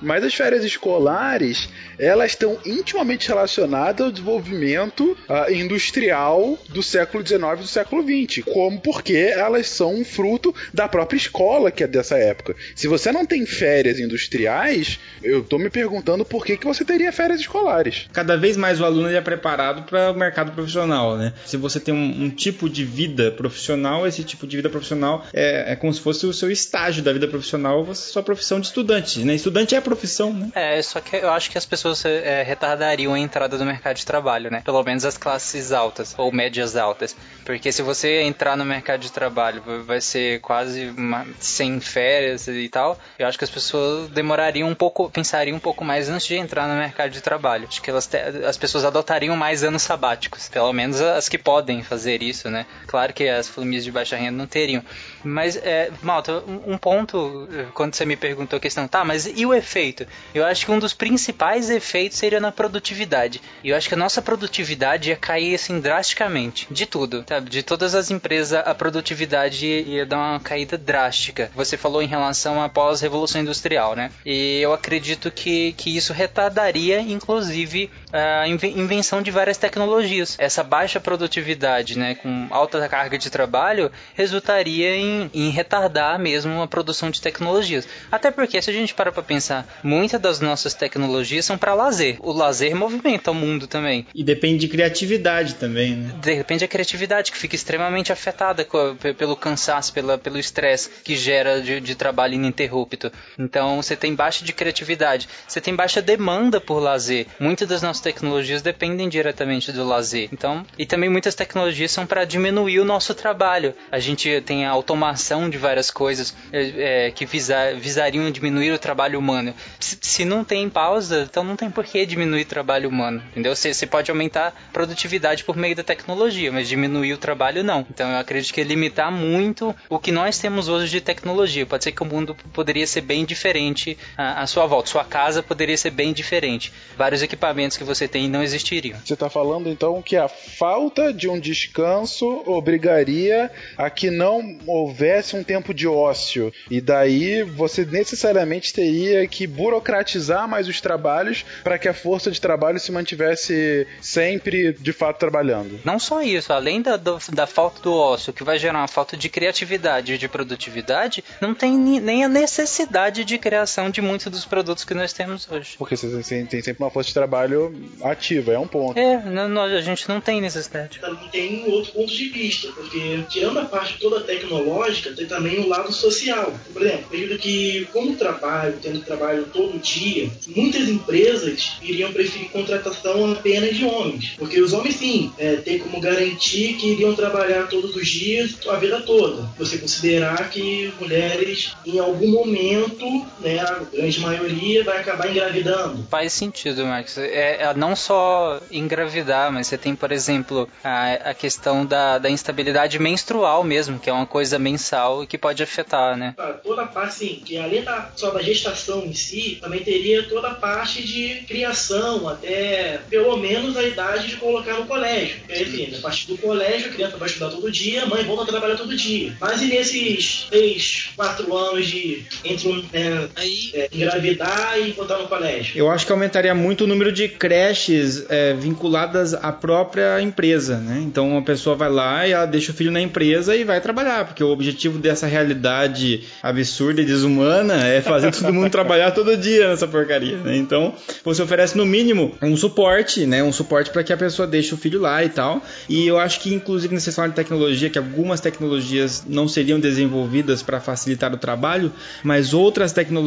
mas 0.00 0.24
as 0.24 0.34
férias 0.34 0.64
escolares 0.64 1.68
elas 1.98 2.32
estão 2.32 2.58
intimamente 2.64 3.28
relacionadas 3.28 4.06
ao 4.06 4.12
desenvolvimento 4.12 5.16
ah, 5.28 5.50
industrial 5.50 6.58
do 6.68 6.82
século 6.82 7.26
XIX 7.26 7.42
e 7.54 7.56
do 7.56 7.66
século 7.66 8.02
XX, 8.02 8.44
como 8.44 8.80
porque 8.80 9.16
elas 9.16 9.68
são 9.68 9.94
um 9.94 10.04
fruto 10.04 10.54
da 10.72 10.88
própria 10.88 11.16
escola 11.16 11.70
que 11.70 11.84
é 11.84 11.86
dessa 11.86 12.16
época. 12.16 12.54
Se 12.74 12.86
você 12.86 13.12
não 13.12 13.26
tem 13.26 13.44
férias 13.46 13.98
industriais, 14.08 14.98
eu 15.22 15.42
tô 15.44 15.58
me 15.58 15.70
perguntando 15.70 16.24
por 16.24 16.44
que, 16.44 16.56
que 16.56 16.66
você 16.66 16.84
teria 16.84 17.12
férias 17.12 17.40
escolares. 17.40 18.06
Cada 18.12 18.36
vez 18.36 18.56
mais 18.56 18.80
o 18.80 18.84
aluno 18.84 19.08
é 19.10 19.20
preparado 19.20 19.82
para 19.84 20.10
o 20.10 20.14
mercado 20.14 20.52
profissional, 20.52 21.16
né? 21.16 21.32
Se 21.46 21.56
você 21.56 21.78
tem 21.80 21.94
um, 21.94 22.24
um 22.24 22.30
tipo 22.30 22.68
de 22.68 22.84
vida 22.84 23.30
profissional, 23.32 24.06
esse 24.06 24.22
tipo 24.24 24.46
de 24.46 24.56
vida 24.56 24.68
profissional 24.68 25.24
é, 25.32 25.72
é 25.72 25.76
como 25.76 25.92
se 25.92 26.00
fosse 26.00 26.26
o 26.26 26.32
seu 26.32 26.50
estágio 26.50 27.02
da 27.02 27.12
vida 27.12 27.26
profissional, 27.28 27.84
você- 27.84 28.12
sua 28.12 28.22
profissão 28.22 28.60
de 28.60 28.66
estudante, 28.66 29.20
né? 29.20 29.34
Estudante 29.34 29.74
é 29.74 29.80
profissão, 29.80 30.32
né? 30.32 30.50
É, 30.54 30.80
só 30.82 31.00
que 31.00 31.16
eu 31.16 31.30
acho 31.30 31.50
que 31.50 31.58
as 31.58 31.66
pessoas 31.66 32.04
é, 32.04 32.42
retardariam 32.42 33.14
a 33.14 33.18
entrada 33.18 33.56
do 33.58 33.64
mercado 33.64 33.96
de 33.96 34.06
trabalho, 34.06 34.50
né? 34.50 34.62
Pelo 34.64 34.82
menos 34.82 35.04
as 35.04 35.16
classes 35.18 35.72
altas 35.72 36.14
ou 36.16 36.32
médias 36.32 36.76
altas. 36.76 37.14
Porque 37.44 37.70
se 37.72 37.82
você 37.82 38.20
entrar 38.22 38.56
no 38.56 38.64
mercado 38.64 39.00
de 39.00 39.10
trabalho 39.12 39.62
vai- 39.64 39.78
vai 39.78 40.00
ser 40.00 40.40
quase 40.40 40.86
uma- 40.96 41.26
sem 41.40 41.80
férias 41.80 42.46
e 42.48 42.68
tal, 42.68 42.98
eu 43.18 43.26
acho 43.26 43.38
que 43.38 43.44
as 43.44 43.50
pessoas 43.50 43.97
demorariam 44.06 44.68
um 44.68 44.74
pouco, 44.74 45.10
pensariam 45.10 45.56
um 45.56 45.60
pouco 45.60 45.84
mais 45.84 46.08
antes 46.08 46.26
de 46.26 46.36
entrar 46.36 46.68
no 46.68 46.74
mercado 46.74 47.10
de 47.10 47.20
trabalho. 47.20 47.66
Acho 47.68 47.82
que 47.82 47.90
elas 47.90 48.06
te- 48.06 48.16
as 48.16 48.56
pessoas 48.56 48.84
adotariam 48.84 49.36
mais 49.36 49.64
anos 49.64 49.82
sabáticos, 49.82 50.48
pelo 50.48 50.72
menos 50.72 51.00
as 51.00 51.28
que 51.28 51.38
podem 51.38 51.82
fazer 51.82 52.22
isso, 52.22 52.48
né? 52.50 52.66
Claro 52.86 53.12
que 53.12 53.28
as 53.28 53.48
famílias 53.48 53.84
de 53.84 53.90
baixa 53.90 54.16
renda 54.16 54.36
não 54.38 54.46
teriam. 54.46 54.82
Mas, 55.24 55.56
é, 55.56 55.90
Malta, 56.02 56.42
um, 56.66 56.78
ponto, 56.78 57.48
eh, 57.52 57.66
quando 57.74 57.94
você 57.94 58.04
me 58.04 58.16
perguntou 58.16 58.56
a 58.56 58.60
questão, 58.60 58.86
tá, 58.86 59.04
mas 59.04 59.26
e 59.26 59.44
o 59.44 59.52
efeito? 59.52 60.06
Eu 60.34 60.44
acho 60.44 60.64
que 60.64 60.70
um 60.72 60.78
dos 60.78 60.92
principais 60.94 61.70
efeitos 61.70 62.18
seria 62.18 62.38
na 62.40 62.52
produtividade. 62.52 63.40
Eu 63.64 63.76
acho 63.76 63.88
que 63.88 63.94
a 63.94 63.98
nossa 63.98 64.22
produtividade 64.22 65.08
ia 65.10 65.16
cair, 65.16 65.54
assim, 65.54 65.80
drasticamente. 65.80 66.66
De 66.70 66.86
tudo, 66.86 67.24
sabe? 67.28 67.50
De 67.50 67.62
todas 67.62 67.94
as 67.94 68.10
empresas, 68.10 68.62
a 68.64 68.74
produtividade 68.74 69.66
ia 69.66 70.06
dar 70.06 70.16
uma 70.18 70.40
caída 70.40 70.76
drástica. 70.78 71.50
Você 71.54 71.76
falou 71.76 72.02
em 72.02 72.06
relação 72.06 72.62
à 72.62 72.68
pós-revolução 72.68 73.40
industrial, 73.40 73.87
né? 73.94 74.10
E 74.24 74.60
eu 74.60 74.72
acredito 74.72 75.30
que, 75.30 75.72
que 75.72 75.96
isso 75.96 76.12
retardaria, 76.12 77.00
inclusive, 77.00 77.90
a 78.12 78.46
inven- 78.48 78.78
invenção 78.78 79.20
de 79.22 79.30
várias 79.30 79.56
tecnologias. 79.58 80.36
Essa 80.38 80.62
baixa 80.64 80.98
produtividade, 81.00 81.98
né, 81.98 82.14
com 82.14 82.46
alta 82.50 82.86
carga 82.88 83.18
de 83.18 83.30
trabalho, 83.30 83.90
resultaria 84.14 84.96
em, 84.96 85.30
em 85.34 85.50
retardar 85.50 86.18
mesmo 86.18 86.62
a 86.62 86.66
produção 86.66 87.10
de 87.10 87.20
tecnologias. 87.20 87.86
Até 88.10 88.30
porque, 88.30 88.60
se 88.60 88.70
a 88.70 88.72
gente 88.72 88.94
para 88.94 89.12
pra 89.12 89.22
pensar, 89.22 89.66
muitas 89.82 90.20
das 90.20 90.40
nossas 90.40 90.74
tecnologias 90.74 91.44
são 91.44 91.56
para 91.58 91.74
lazer. 91.74 92.16
O 92.20 92.32
lazer 92.32 92.74
movimenta 92.74 93.30
o 93.30 93.34
mundo 93.34 93.66
também. 93.66 94.06
E 94.14 94.22
depende 94.24 94.58
de 94.60 94.68
criatividade 94.68 95.54
também, 95.54 95.94
né? 95.94 96.14
De 96.20 96.32
repente 96.34 96.64
a 96.64 96.68
criatividade 96.68 97.30
que 97.32 97.38
fica 97.38 97.54
extremamente 97.54 98.12
afetada 98.12 98.66
pe- 99.00 99.14
pelo 99.14 99.36
cansaço, 99.36 99.92
pela, 99.92 100.18
pelo 100.18 100.38
estresse 100.38 100.90
que 101.04 101.16
gera 101.16 101.60
de, 101.60 101.80
de 101.80 101.94
trabalho 101.94 102.34
ininterrupto. 102.34 103.10
Então 103.38 103.77
você 103.82 103.96
tem 103.96 104.14
baixa 104.14 104.44
de 104.44 104.52
criatividade, 104.52 105.28
você 105.46 105.60
tem 105.60 105.74
baixa 105.74 106.00
demanda 106.02 106.60
por 106.60 106.78
lazer. 106.78 107.26
Muitas 107.38 107.68
das 107.68 107.82
nossas 107.82 108.02
tecnologias 108.02 108.62
dependem 108.62 109.08
diretamente 109.08 109.72
do 109.72 109.84
lazer. 109.86 110.28
Então, 110.32 110.64
e 110.78 110.86
também 110.86 111.08
muitas 111.08 111.34
tecnologias 111.34 111.90
são 111.90 112.06
para 112.06 112.24
diminuir 112.24 112.80
o 112.80 112.84
nosso 112.84 113.14
trabalho. 113.14 113.74
A 113.90 113.98
gente 113.98 114.40
tem 114.42 114.64
a 114.66 114.70
automação 114.70 115.48
de 115.50 115.58
várias 115.58 115.90
coisas 115.90 116.34
é, 116.52 117.06
é, 117.06 117.10
que 117.10 117.26
visa- 117.26 117.74
visariam 117.74 118.30
diminuir 118.30 118.72
o 118.72 118.78
trabalho 118.78 119.18
humano. 119.18 119.54
Se, 119.78 119.98
se 120.00 120.24
não 120.24 120.44
tem 120.44 120.68
pausa, 120.68 121.26
então 121.28 121.44
não 121.44 121.56
tem 121.56 121.70
por 121.70 121.84
que 121.84 122.04
diminuir 122.06 122.42
o 122.42 122.46
trabalho 122.46 122.88
humano, 122.88 123.22
entendeu? 123.30 123.54
Você, 123.54 123.72
você 123.74 123.86
pode 123.86 124.10
aumentar 124.10 124.48
a 124.48 124.72
produtividade 124.72 125.44
por 125.44 125.56
meio 125.56 125.76
da 125.76 125.82
tecnologia, 125.82 126.50
mas 126.50 126.68
diminuir 126.68 127.12
o 127.12 127.18
trabalho 127.18 127.62
não. 127.62 127.86
Então 127.90 128.10
eu 128.10 128.18
acredito 128.18 128.52
que 128.52 128.60
é 128.60 128.64
limitar 128.64 129.10
muito 129.12 129.74
o 129.88 129.98
que 129.98 130.10
nós 130.12 130.38
temos 130.38 130.68
hoje 130.68 130.90
de 130.90 131.00
tecnologia. 131.00 131.66
Pode 131.66 131.84
ser 131.84 131.92
que 131.92 132.02
o 132.02 132.06
mundo 132.06 132.34
poderia 132.52 132.86
ser 132.86 133.02
bem 133.02 133.24
diferente 133.24 133.67
à, 134.16 134.42
à 134.42 134.46
sua 134.46 134.66
volta, 134.66 134.88
sua 134.90 135.04
casa 135.04 135.42
poderia 135.42 135.76
ser 135.76 135.90
bem 135.90 136.12
diferente. 136.12 136.72
Vários 136.96 137.22
equipamentos 137.22 137.76
que 137.76 137.84
você 137.84 138.06
tem 138.08 138.28
não 138.28 138.42
existiriam. 138.42 138.98
Você 139.04 139.14
está 139.14 139.28
falando 139.30 139.68
então 139.68 140.00
que 140.02 140.16
a 140.16 140.28
falta 140.28 141.12
de 141.12 141.28
um 141.28 141.38
descanso 141.38 142.42
obrigaria 142.46 143.50
a 143.76 143.90
que 143.90 144.10
não 144.10 144.58
houvesse 144.66 145.36
um 145.36 145.42
tempo 145.42 145.72
de 145.74 145.86
ócio. 145.88 146.52
E 146.70 146.80
daí 146.80 147.42
você 147.42 147.84
necessariamente 147.84 148.72
teria 148.72 149.26
que 149.26 149.46
burocratizar 149.46 150.48
mais 150.48 150.68
os 150.68 150.80
trabalhos 150.80 151.44
para 151.62 151.78
que 151.78 151.88
a 151.88 151.94
força 151.94 152.30
de 152.30 152.40
trabalho 152.40 152.78
se 152.78 152.92
mantivesse 152.92 153.86
sempre 154.00 154.72
de 154.72 154.92
fato 154.92 155.18
trabalhando. 155.18 155.80
Não 155.84 155.98
só 155.98 156.22
isso, 156.22 156.52
além 156.52 156.80
da, 156.82 156.96
da 156.96 157.46
falta 157.46 157.80
do 157.82 157.92
ócio, 157.94 158.32
que 158.32 158.44
vai 158.44 158.58
gerar 158.58 158.78
uma 158.78 158.88
falta 158.88 159.16
de 159.16 159.28
criatividade 159.28 160.12
e 160.14 160.18
de 160.18 160.28
produtividade, 160.28 161.24
não 161.40 161.54
tem 161.54 161.72
ni- 161.76 162.00
nem 162.00 162.24
a 162.24 162.28
necessidade 162.28 163.24
de 163.24 163.38
criação 163.58 163.90
de 163.90 164.00
muitos 164.00 164.30
dos 164.30 164.44
produtos 164.44 164.84
que 164.84 164.94
nós 164.94 165.12
temos 165.12 165.48
hoje. 165.50 165.70
Porque 165.76 165.96
você 165.96 166.22
tem, 166.22 166.46
tem 166.46 166.62
sempre 166.62 166.82
uma 166.84 166.90
força 166.90 167.08
de 167.08 167.14
trabalho 167.14 167.74
ativa, 168.02 168.52
é 168.52 168.58
um 168.58 168.68
ponto. 168.68 168.96
É, 168.98 169.20
não- 169.24 169.48
não- 169.48 169.62
a 169.62 169.80
gente 169.80 170.08
não 170.08 170.20
tem 170.20 170.40
necessidade. 170.40 171.00
também 171.00 171.28
tem 171.30 171.64
um 171.64 171.70
outro 171.72 171.92
ponto 171.92 172.12
de 172.12 172.28
vista, 172.28 172.68
porque 172.72 173.18
tirando 173.28 173.58
a 173.58 173.64
parte 173.64 173.98
toda 173.98 174.20
tecnológica, 174.20 175.12
tem 175.12 175.26
também 175.26 175.58
o 175.60 175.68
lado 175.68 175.92
social. 175.92 176.52
Por 176.72 176.82
exemplo, 176.82 177.00
eu 177.02 177.06
acredito 177.06 177.38
que 177.40 177.88
como 177.92 178.14
trabalho, 178.16 178.78
tendo 178.80 179.00
trabalho 179.00 179.46
todo 179.52 179.78
dia, 179.78 180.30
muitas 180.54 180.88
empresas 180.88 181.72
iriam 181.82 182.12
preferir 182.12 182.50
contratação 182.50 183.32
apenas 183.32 183.76
de 183.76 183.84
homens, 183.84 184.34
porque 184.38 184.60
os 184.60 184.72
homens 184.72 184.96
sim, 184.96 185.32
é, 185.38 185.56
tem 185.56 185.78
como 185.78 186.00
garantir 186.00 186.74
que 186.74 186.92
iriam 186.92 187.14
trabalhar 187.14 187.66
todos 187.68 187.94
os 187.96 188.06
dias 188.06 188.56
a 188.68 188.76
vida 188.76 189.00
toda. 189.00 189.48
Você 189.58 189.78
considerar 189.78 190.48
que 190.50 190.92
mulheres 191.00 191.72
em 191.84 191.98
algum 191.98 192.28
momento, 192.30 193.26
né, 193.40 193.60
a 193.60 193.80
grande 193.92 194.20
maioria 194.20 194.84
vai 194.84 195.00
acabar 195.00 195.30
engravidando. 195.30 196.06
Faz 196.10 196.32
sentido, 196.32 196.84
Max. 196.84 197.18
É, 197.18 197.62
é 197.62 197.74
não 197.74 197.94
só 197.94 198.60
engravidar, 198.70 199.52
mas 199.52 199.66
você 199.66 199.78
tem, 199.78 199.94
por 199.94 200.12
exemplo, 200.12 200.68
a, 200.82 201.30
a 201.30 201.34
questão 201.34 201.84
da, 201.84 202.18
da 202.18 202.30
instabilidade 202.30 202.98
menstrual 202.98 203.62
mesmo, 203.64 203.98
que 203.98 204.10
é 204.10 204.12
uma 204.12 204.26
coisa 204.26 204.58
mensal 204.58 205.22
e 205.22 205.26
que 205.26 205.38
pode 205.38 205.62
afetar, 205.62 206.16
né? 206.16 206.34
Tá, 206.36 206.52
toda 206.52 206.82
a 206.82 206.86
parte, 206.86 207.14
sim, 207.14 207.42
que 207.44 207.58
além 207.58 207.82
da, 207.82 208.10
só 208.16 208.30
da 208.30 208.42
gestação 208.42 209.04
em 209.04 209.14
si, 209.14 209.58
também 209.60 209.82
teria 209.82 210.28
toda 210.28 210.48
a 210.48 210.54
parte 210.54 211.02
de 211.06 211.42
criação, 211.46 212.28
até 212.28 213.00
pelo 213.08 213.36
menos 213.36 213.76
a 213.76 213.82
idade 213.82 214.28
de 214.28 214.36
colocar 214.36 214.74
no 214.74 214.86
colégio. 214.86 215.40
Porque, 215.40 215.62
enfim, 215.62 215.94
a 215.96 216.00
partir 216.00 216.26
do 216.26 216.38
colégio, 216.38 216.90
a 216.90 216.92
criança 216.92 217.16
vai 217.16 217.28
estudar 217.28 217.50
todo 217.50 217.70
dia, 217.70 218.02
a 218.02 218.06
mãe 218.06 218.24
volta 218.24 218.42
a 218.42 218.46
trabalhar 218.46 218.76
todo 218.76 218.96
dia. 218.96 219.36
Mas 219.40 219.62
e 219.62 219.66
nesses 219.66 220.46
3, 220.50 221.10
4 221.16 221.56
anos 221.56 221.86
de 221.86 222.24
entre 222.44 222.68
um, 222.68 222.82
né, 222.92 223.27
é, 223.74 223.88
engravidar 223.92 224.78
e 224.78 224.92
botar 224.92 225.18
no 225.18 225.28
colégio? 225.28 225.78
Eu 225.78 225.90
acho 225.90 226.06
que 226.06 226.12
aumentaria 226.12 226.54
muito 226.54 226.84
o 226.84 226.86
número 226.86 227.12
de 227.12 227.28
creches 227.28 228.24
é, 228.28 228.54
vinculadas 228.54 229.34
à 229.34 229.52
própria 229.52 230.20
empresa, 230.20 230.78
né? 230.78 231.02
Então 231.04 231.28
uma 231.28 231.42
pessoa 231.42 231.76
vai 231.76 231.90
lá 231.90 232.26
e 232.26 232.32
ela 232.32 232.46
deixa 232.46 232.72
o 232.72 232.74
filho 232.74 232.90
na 232.90 233.00
empresa 233.00 233.54
e 233.54 233.64
vai 233.64 233.80
trabalhar, 233.80 234.26
porque 234.26 234.42
o 234.42 234.48
objetivo 234.48 234.98
dessa 234.98 235.26
realidade 235.26 236.24
absurda 236.42 237.02
e 237.02 237.04
desumana 237.04 237.86
é 237.86 238.00
fazer 238.00 238.32
todo 238.32 238.52
mundo 238.52 238.70
trabalhar 238.70 239.10
todo 239.10 239.36
dia 239.36 239.68
nessa 239.68 239.86
porcaria, 239.86 240.36
né? 240.38 240.56
Então 240.56 240.94
você 241.24 241.42
oferece 241.42 241.76
no 241.76 241.84
mínimo 241.84 242.36
um 242.42 242.56
suporte, 242.56 243.26
né? 243.26 243.42
Um 243.42 243.52
suporte 243.52 243.90
para 243.90 244.02
que 244.02 244.12
a 244.12 244.16
pessoa 244.16 244.46
deixe 244.46 244.74
o 244.74 244.76
filho 244.76 245.00
lá 245.00 245.22
e 245.24 245.28
tal. 245.28 245.62
E 245.88 246.06
eu 246.06 246.18
acho 246.18 246.40
que 246.40 246.54
inclusive 246.54 246.94
nessa 246.94 247.28
de 247.28 247.34
tecnologia, 247.34 247.90
que 247.90 247.98
algumas 247.98 248.40
tecnologias 248.40 249.24
não 249.26 249.48
seriam 249.48 249.80
desenvolvidas 249.80 250.62
para 250.62 250.80
facilitar 250.80 251.32
o 251.32 251.36
trabalho, 251.36 251.92
mas 252.22 252.54
outras 252.54 252.92
tecnologias 252.92 253.17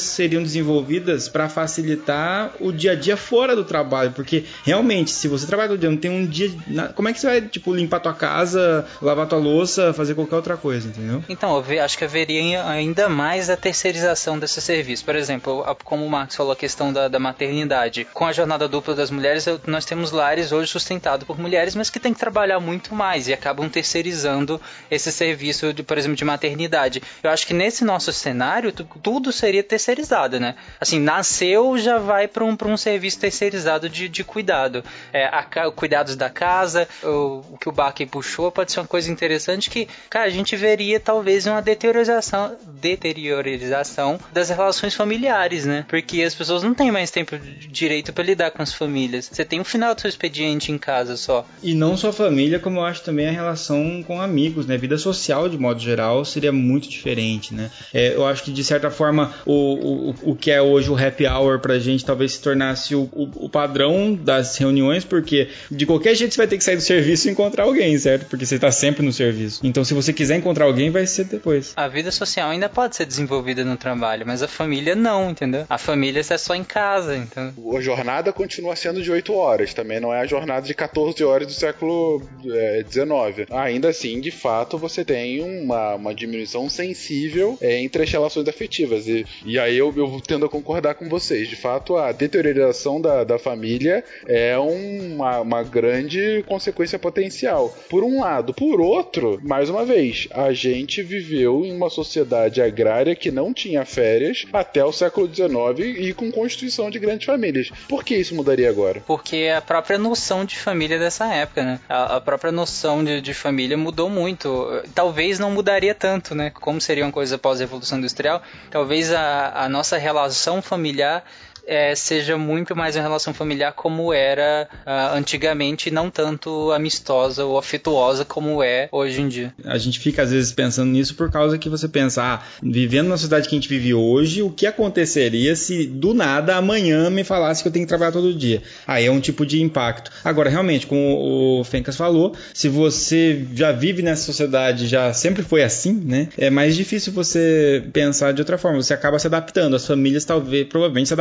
seriam 0.00 0.42
desenvolvidas 0.42 1.28
para 1.28 1.48
facilitar 1.48 2.52
o 2.60 2.72
dia 2.72 2.92
a 2.92 2.94
dia 2.94 3.16
fora 3.16 3.54
do 3.56 3.64
trabalho, 3.64 4.12
porque 4.12 4.44
realmente, 4.64 5.10
se 5.10 5.28
você 5.28 5.46
trabalha 5.46 5.70
todo 5.70 5.80
dia, 5.80 5.90
não 5.90 5.96
tem 5.96 6.10
um 6.10 6.26
dia, 6.26 6.50
como 6.94 7.08
é 7.08 7.12
que 7.12 7.20
você 7.20 7.26
vai 7.26 7.40
tipo 7.42 7.74
limpar 7.74 8.00
tua 8.00 8.14
casa, 8.14 8.86
lavar 9.00 9.26
tua 9.26 9.38
louça, 9.38 9.92
fazer 9.92 10.14
qualquer 10.14 10.36
outra 10.36 10.56
coisa, 10.56 10.88
entendeu? 10.88 11.22
Então, 11.28 11.62
eu 11.68 11.84
acho 11.84 11.98
que 11.98 12.04
haveria 12.04 12.64
ainda 12.66 13.08
mais 13.08 13.50
a 13.50 13.56
terceirização 13.56 14.38
desse 14.38 14.60
serviço. 14.60 15.04
Por 15.04 15.16
exemplo, 15.16 15.64
como 15.84 16.04
o 16.04 16.10
Marcos 16.10 16.36
falou, 16.36 16.52
a 16.52 16.56
questão 16.56 16.92
da, 16.92 17.08
da 17.08 17.18
maternidade. 17.18 18.06
Com 18.12 18.26
a 18.26 18.32
jornada 18.32 18.68
dupla 18.68 18.94
das 18.94 19.10
mulheres, 19.10 19.46
nós 19.66 19.84
temos 19.84 20.10
lares 20.12 20.52
hoje 20.52 20.70
sustentados 20.70 21.26
por 21.26 21.38
mulheres, 21.38 21.74
mas 21.74 21.90
que 21.90 21.98
têm 22.00 22.12
que 22.14 22.20
trabalhar 22.20 22.60
muito 22.60 22.94
mais 22.94 23.28
e 23.28 23.32
acabam 23.32 23.68
terceirizando 23.68 24.60
esse 24.90 25.10
serviço, 25.12 25.72
de, 25.72 25.82
por 25.82 25.98
exemplo, 25.98 26.16
de 26.16 26.24
maternidade. 26.24 27.02
Eu 27.22 27.30
acho 27.30 27.46
que 27.46 27.54
nesse 27.54 27.84
nosso 27.84 28.12
cenário, 28.12 28.72
tu- 28.72 28.84
seria 29.32 29.62
terceirizado, 29.62 30.38
né? 30.38 30.54
Assim, 30.80 31.00
nasceu, 31.00 31.76
já 31.78 31.98
vai 31.98 32.28
para 32.28 32.44
um, 32.44 32.56
pra 32.56 32.68
um 32.68 32.76
serviço 32.76 33.18
terceirizado 33.18 33.88
de, 33.88 34.08
de 34.08 34.24
cuidado. 34.24 34.84
É, 35.12 35.26
a 35.26 35.42
cuidados 35.70 36.16
da 36.16 36.30
casa, 36.30 36.88
o, 37.02 37.42
o 37.52 37.58
que 37.58 37.68
o 37.68 37.72
Baki 37.72 38.06
puxou, 38.06 38.50
pode 38.50 38.72
ser 38.72 38.80
uma 38.80 38.86
coisa 38.86 39.10
interessante 39.10 39.70
que, 39.70 39.88
cara, 40.08 40.26
a 40.26 40.30
gente 40.30 40.56
veria 40.56 41.00
talvez 41.00 41.46
uma 41.46 41.60
deteriorização, 41.60 42.56
deteriorização 42.66 44.18
das 44.32 44.48
relações 44.48 44.94
familiares, 44.94 45.64
né? 45.64 45.84
Porque 45.88 46.22
as 46.22 46.34
pessoas 46.34 46.62
não 46.62 46.74
têm 46.74 46.90
mais 46.90 47.10
tempo 47.10 47.38
direito 47.38 48.12
para 48.12 48.24
lidar 48.24 48.50
com 48.50 48.62
as 48.62 48.72
famílias. 48.72 49.28
Você 49.32 49.44
tem 49.44 49.60
um 49.60 49.64
final 49.64 49.94
do 49.94 50.00
seu 50.00 50.08
expediente 50.08 50.72
em 50.72 50.78
casa 50.78 51.16
só. 51.16 51.46
E 51.62 51.74
não 51.74 51.96
só 51.96 52.12
família, 52.12 52.58
como 52.58 52.78
eu 52.78 52.84
acho 52.84 53.02
também 53.02 53.28
a 53.28 53.32
relação 53.32 54.02
com 54.02 54.20
amigos, 54.20 54.66
né? 54.66 54.76
Vida 54.76 54.98
social, 54.98 55.48
de 55.48 55.58
modo 55.58 55.80
geral, 55.80 56.24
seria 56.24 56.52
muito 56.52 56.88
diferente, 56.88 57.54
né? 57.54 57.70
É, 57.92 58.14
eu 58.14 58.26
acho 58.26 58.44
que, 58.44 58.52
de 58.52 58.64
certa 58.64 58.90
forma, 58.90 59.21
o, 59.44 60.10
o, 60.10 60.32
o 60.32 60.36
que 60.36 60.50
é 60.50 60.60
hoje 60.60 60.90
o 60.90 60.96
happy 60.96 61.26
hour 61.26 61.58
pra 61.60 61.78
gente 61.78 62.04
talvez 62.04 62.32
se 62.32 62.42
tornasse 62.42 62.94
o, 62.94 63.08
o, 63.12 63.46
o 63.46 63.48
padrão 63.48 64.14
das 64.14 64.56
reuniões, 64.56 65.04
porque 65.04 65.48
de 65.70 65.86
qualquer 65.86 66.14
jeito 66.14 66.34
você 66.34 66.38
vai 66.38 66.46
ter 66.46 66.58
que 66.58 66.64
sair 66.64 66.76
do 66.76 66.82
serviço 66.82 67.28
e 67.28 67.30
encontrar 67.30 67.64
alguém, 67.64 67.96
certo? 67.98 68.26
Porque 68.26 68.46
você 68.46 68.58
tá 68.58 68.70
sempre 68.70 69.04
no 69.04 69.12
serviço. 69.12 69.60
Então, 69.64 69.84
se 69.84 69.94
você 69.94 70.12
quiser 70.12 70.36
encontrar 70.36 70.64
alguém, 70.64 70.90
vai 70.90 71.06
ser 71.06 71.24
depois. 71.24 71.72
A 71.76 71.88
vida 71.88 72.10
social 72.10 72.50
ainda 72.50 72.68
pode 72.68 72.96
ser 72.96 73.06
desenvolvida 73.06 73.64
no 73.64 73.76
trabalho, 73.76 74.26
mas 74.26 74.42
a 74.42 74.48
família 74.48 74.94
não, 74.94 75.30
entendeu? 75.30 75.66
A 75.68 75.78
família 75.78 76.20
está 76.20 76.38
só 76.38 76.54
em 76.54 76.64
casa, 76.64 77.16
então. 77.16 77.52
A 77.76 77.80
jornada 77.80 78.32
continua 78.32 78.76
sendo 78.76 79.02
de 79.02 79.10
8 79.10 79.32
horas, 79.32 79.74
também 79.74 80.00
não 80.00 80.12
é 80.12 80.20
a 80.20 80.26
jornada 80.26 80.66
de 80.66 80.74
14 80.74 81.22
horas 81.24 81.46
do 81.46 81.52
século 81.52 82.22
é, 82.50 82.84
XIX. 82.88 83.50
Ainda 83.50 83.88
assim, 83.88 84.20
de 84.20 84.30
fato, 84.30 84.78
você 84.78 85.04
tem 85.04 85.40
uma, 85.42 85.94
uma 85.94 86.14
diminuição 86.14 86.68
sensível 86.68 87.58
é, 87.60 87.80
entre 87.80 88.02
as 88.02 88.10
relações 88.10 88.48
afetivas. 88.48 89.06
E, 89.12 89.26
e 89.44 89.58
aí 89.58 89.76
eu, 89.76 89.92
eu 89.96 90.20
tendo 90.26 90.46
a 90.46 90.48
concordar 90.48 90.94
com 90.94 91.08
vocês. 91.08 91.48
De 91.48 91.56
fato, 91.56 91.96
a 91.96 92.12
deteriorização 92.12 93.00
da, 93.00 93.24
da 93.24 93.38
família 93.38 94.04
é 94.26 94.56
uma, 94.58 95.40
uma 95.40 95.62
grande 95.62 96.42
consequência 96.46 96.98
potencial. 96.98 97.74
Por 97.88 98.04
um 98.04 98.20
lado. 98.20 98.54
Por 98.54 98.80
outro, 98.80 99.40
mais 99.42 99.68
uma 99.68 99.84
vez, 99.84 100.28
a 100.32 100.52
gente 100.52 101.02
viveu 101.02 101.64
em 101.64 101.74
uma 101.74 101.90
sociedade 101.90 102.60
agrária 102.62 103.14
que 103.14 103.30
não 103.30 103.52
tinha 103.52 103.84
férias 103.84 104.46
até 104.52 104.84
o 104.84 104.92
século 104.92 105.32
XIX 105.32 105.98
e 105.98 106.12
com 106.12 106.30
constituição 106.30 106.90
de 106.90 106.98
grandes 106.98 107.26
famílias. 107.26 107.70
Por 107.88 108.04
que 108.04 108.14
isso 108.14 108.34
mudaria 108.34 108.68
agora? 108.68 109.02
Porque 109.06 109.50
a 109.54 109.60
própria 109.60 109.98
noção 109.98 110.44
de 110.44 110.56
família 110.56 110.98
dessa 110.98 111.32
época, 111.32 111.62
né? 111.64 111.80
A, 111.88 112.16
a 112.16 112.20
própria 112.20 112.52
noção 112.52 113.04
de, 113.04 113.20
de 113.20 113.34
família 113.34 113.76
mudou 113.76 114.08
muito. 114.08 114.82
Talvez 114.94 115.38
não 115.38 115.50
mudaria 115.50 115.94
tanto, 115.94 116.34
né? 116.34 116.50
Como 116.50 116.80
seria 116.80 117.04
uma 117.04 117.12
coisa 117.12 117.38
pós-revolução 117.38 117.98
industrial, 117.98 118.42
talvez 118.70 119.01
a, 119.10 119.64
a 119.64 119.68
nossa 119.68 119.96
relação 119.96 120.60
familiar 120.60 121.24
é, 121.66 121.94
seja 121.94 122.36
muito 122.36 122.74
mais 122.74 122.96
uma 122.96 123.02
relação 123.02 123.32
familiar 123.32 123.72
como 123.72 124.12
era 124.12 124.68
uh, 124.86 125.16
antigamente, 125.16 125.90
não 125.90 126.10
tanto 126.10 126.72
amistosa 126.72 127.44
ou 127.44 127.58
afetuosa 127.58 128.24
como 128.24 128.62
é 128.62 128.88
hoje 128.90 129.20
em 129.20 129.28
dia. 129.28 129.54
A 129.64 129.78
gente 129.78 129.98
fica 129.98 130.22
às 130.22 130.30
vezes 130.30 130.52
pensando 130.52 130.90
nisso 130.90 131.14
por 131.14 131.30
causa 131.30 131.58
que 131.58 131.68
você 131.68 131.88
pensa, 131.88 132.22
ah, 132.22 132.42
vivendo 132.62 133.08
na 133.08 133.16
sociedade 133.16 133.48
que 133.48 133.54
a 133.54 133.58
gente 133.58 133.68
vive 133.68 133.94
hoje, 133.94 134.42
o 134.42 134.50
que 134.50 134.66
aconteceria 134.66 135.54
se 135.56 135.86
do 135.86 136.14
nada 136.14 136.56
amanhã 136.56 137.08
me 137.10 137.24
falasse 137.24 137.62
que 137.62 137.68
eu 137.68 137.72
tenho 137.72 137.84
que 137.84 137.88
trabalhar 137.88 138.12
todo 138.12 138.34
dia? 138.34 138.62
Aí 138.86 139.06
é 139.06 139.10
um 139.10 139.20
tipo 139.20 139.46
de 139.46 139.60
impacto. 139.62 140.10
Agora, 140.24 140.50
realmente, 140.50 140.86
como 140.86 141.60
o 141.60 141.64
Fencas 141.64 141.96
falou, 141.96 142.34
se 142.52 142.68
você 142.68 143.46
já 143.54 143.72
vive 143.72 144.02
nessa 144.02 144.24
sociedade, 144.24 144.86
já 144.86 145.12
sempre 145.12 145.42
foi 145.42 145.62
assim, 145.62 145.92
né? 145.92 146.28
É 146.36 146.50
mais 146.50 146.76
difícil 146.76 147.12
você 147.12 147.84
pensar 147.92 148.32
de 148.32 148.40
outra 148.40 148.58
forma. 148.58 148.82
Você 148.82 148.94
acaba 148.94 149.18
se 149.18 149.26
adaptando. 149.26 149.76
As 149.76 149.86
famílias 149.86 150.24
talvez, 150.24 150.66
provavelmente 150.68 151.08
se 151.08 151.14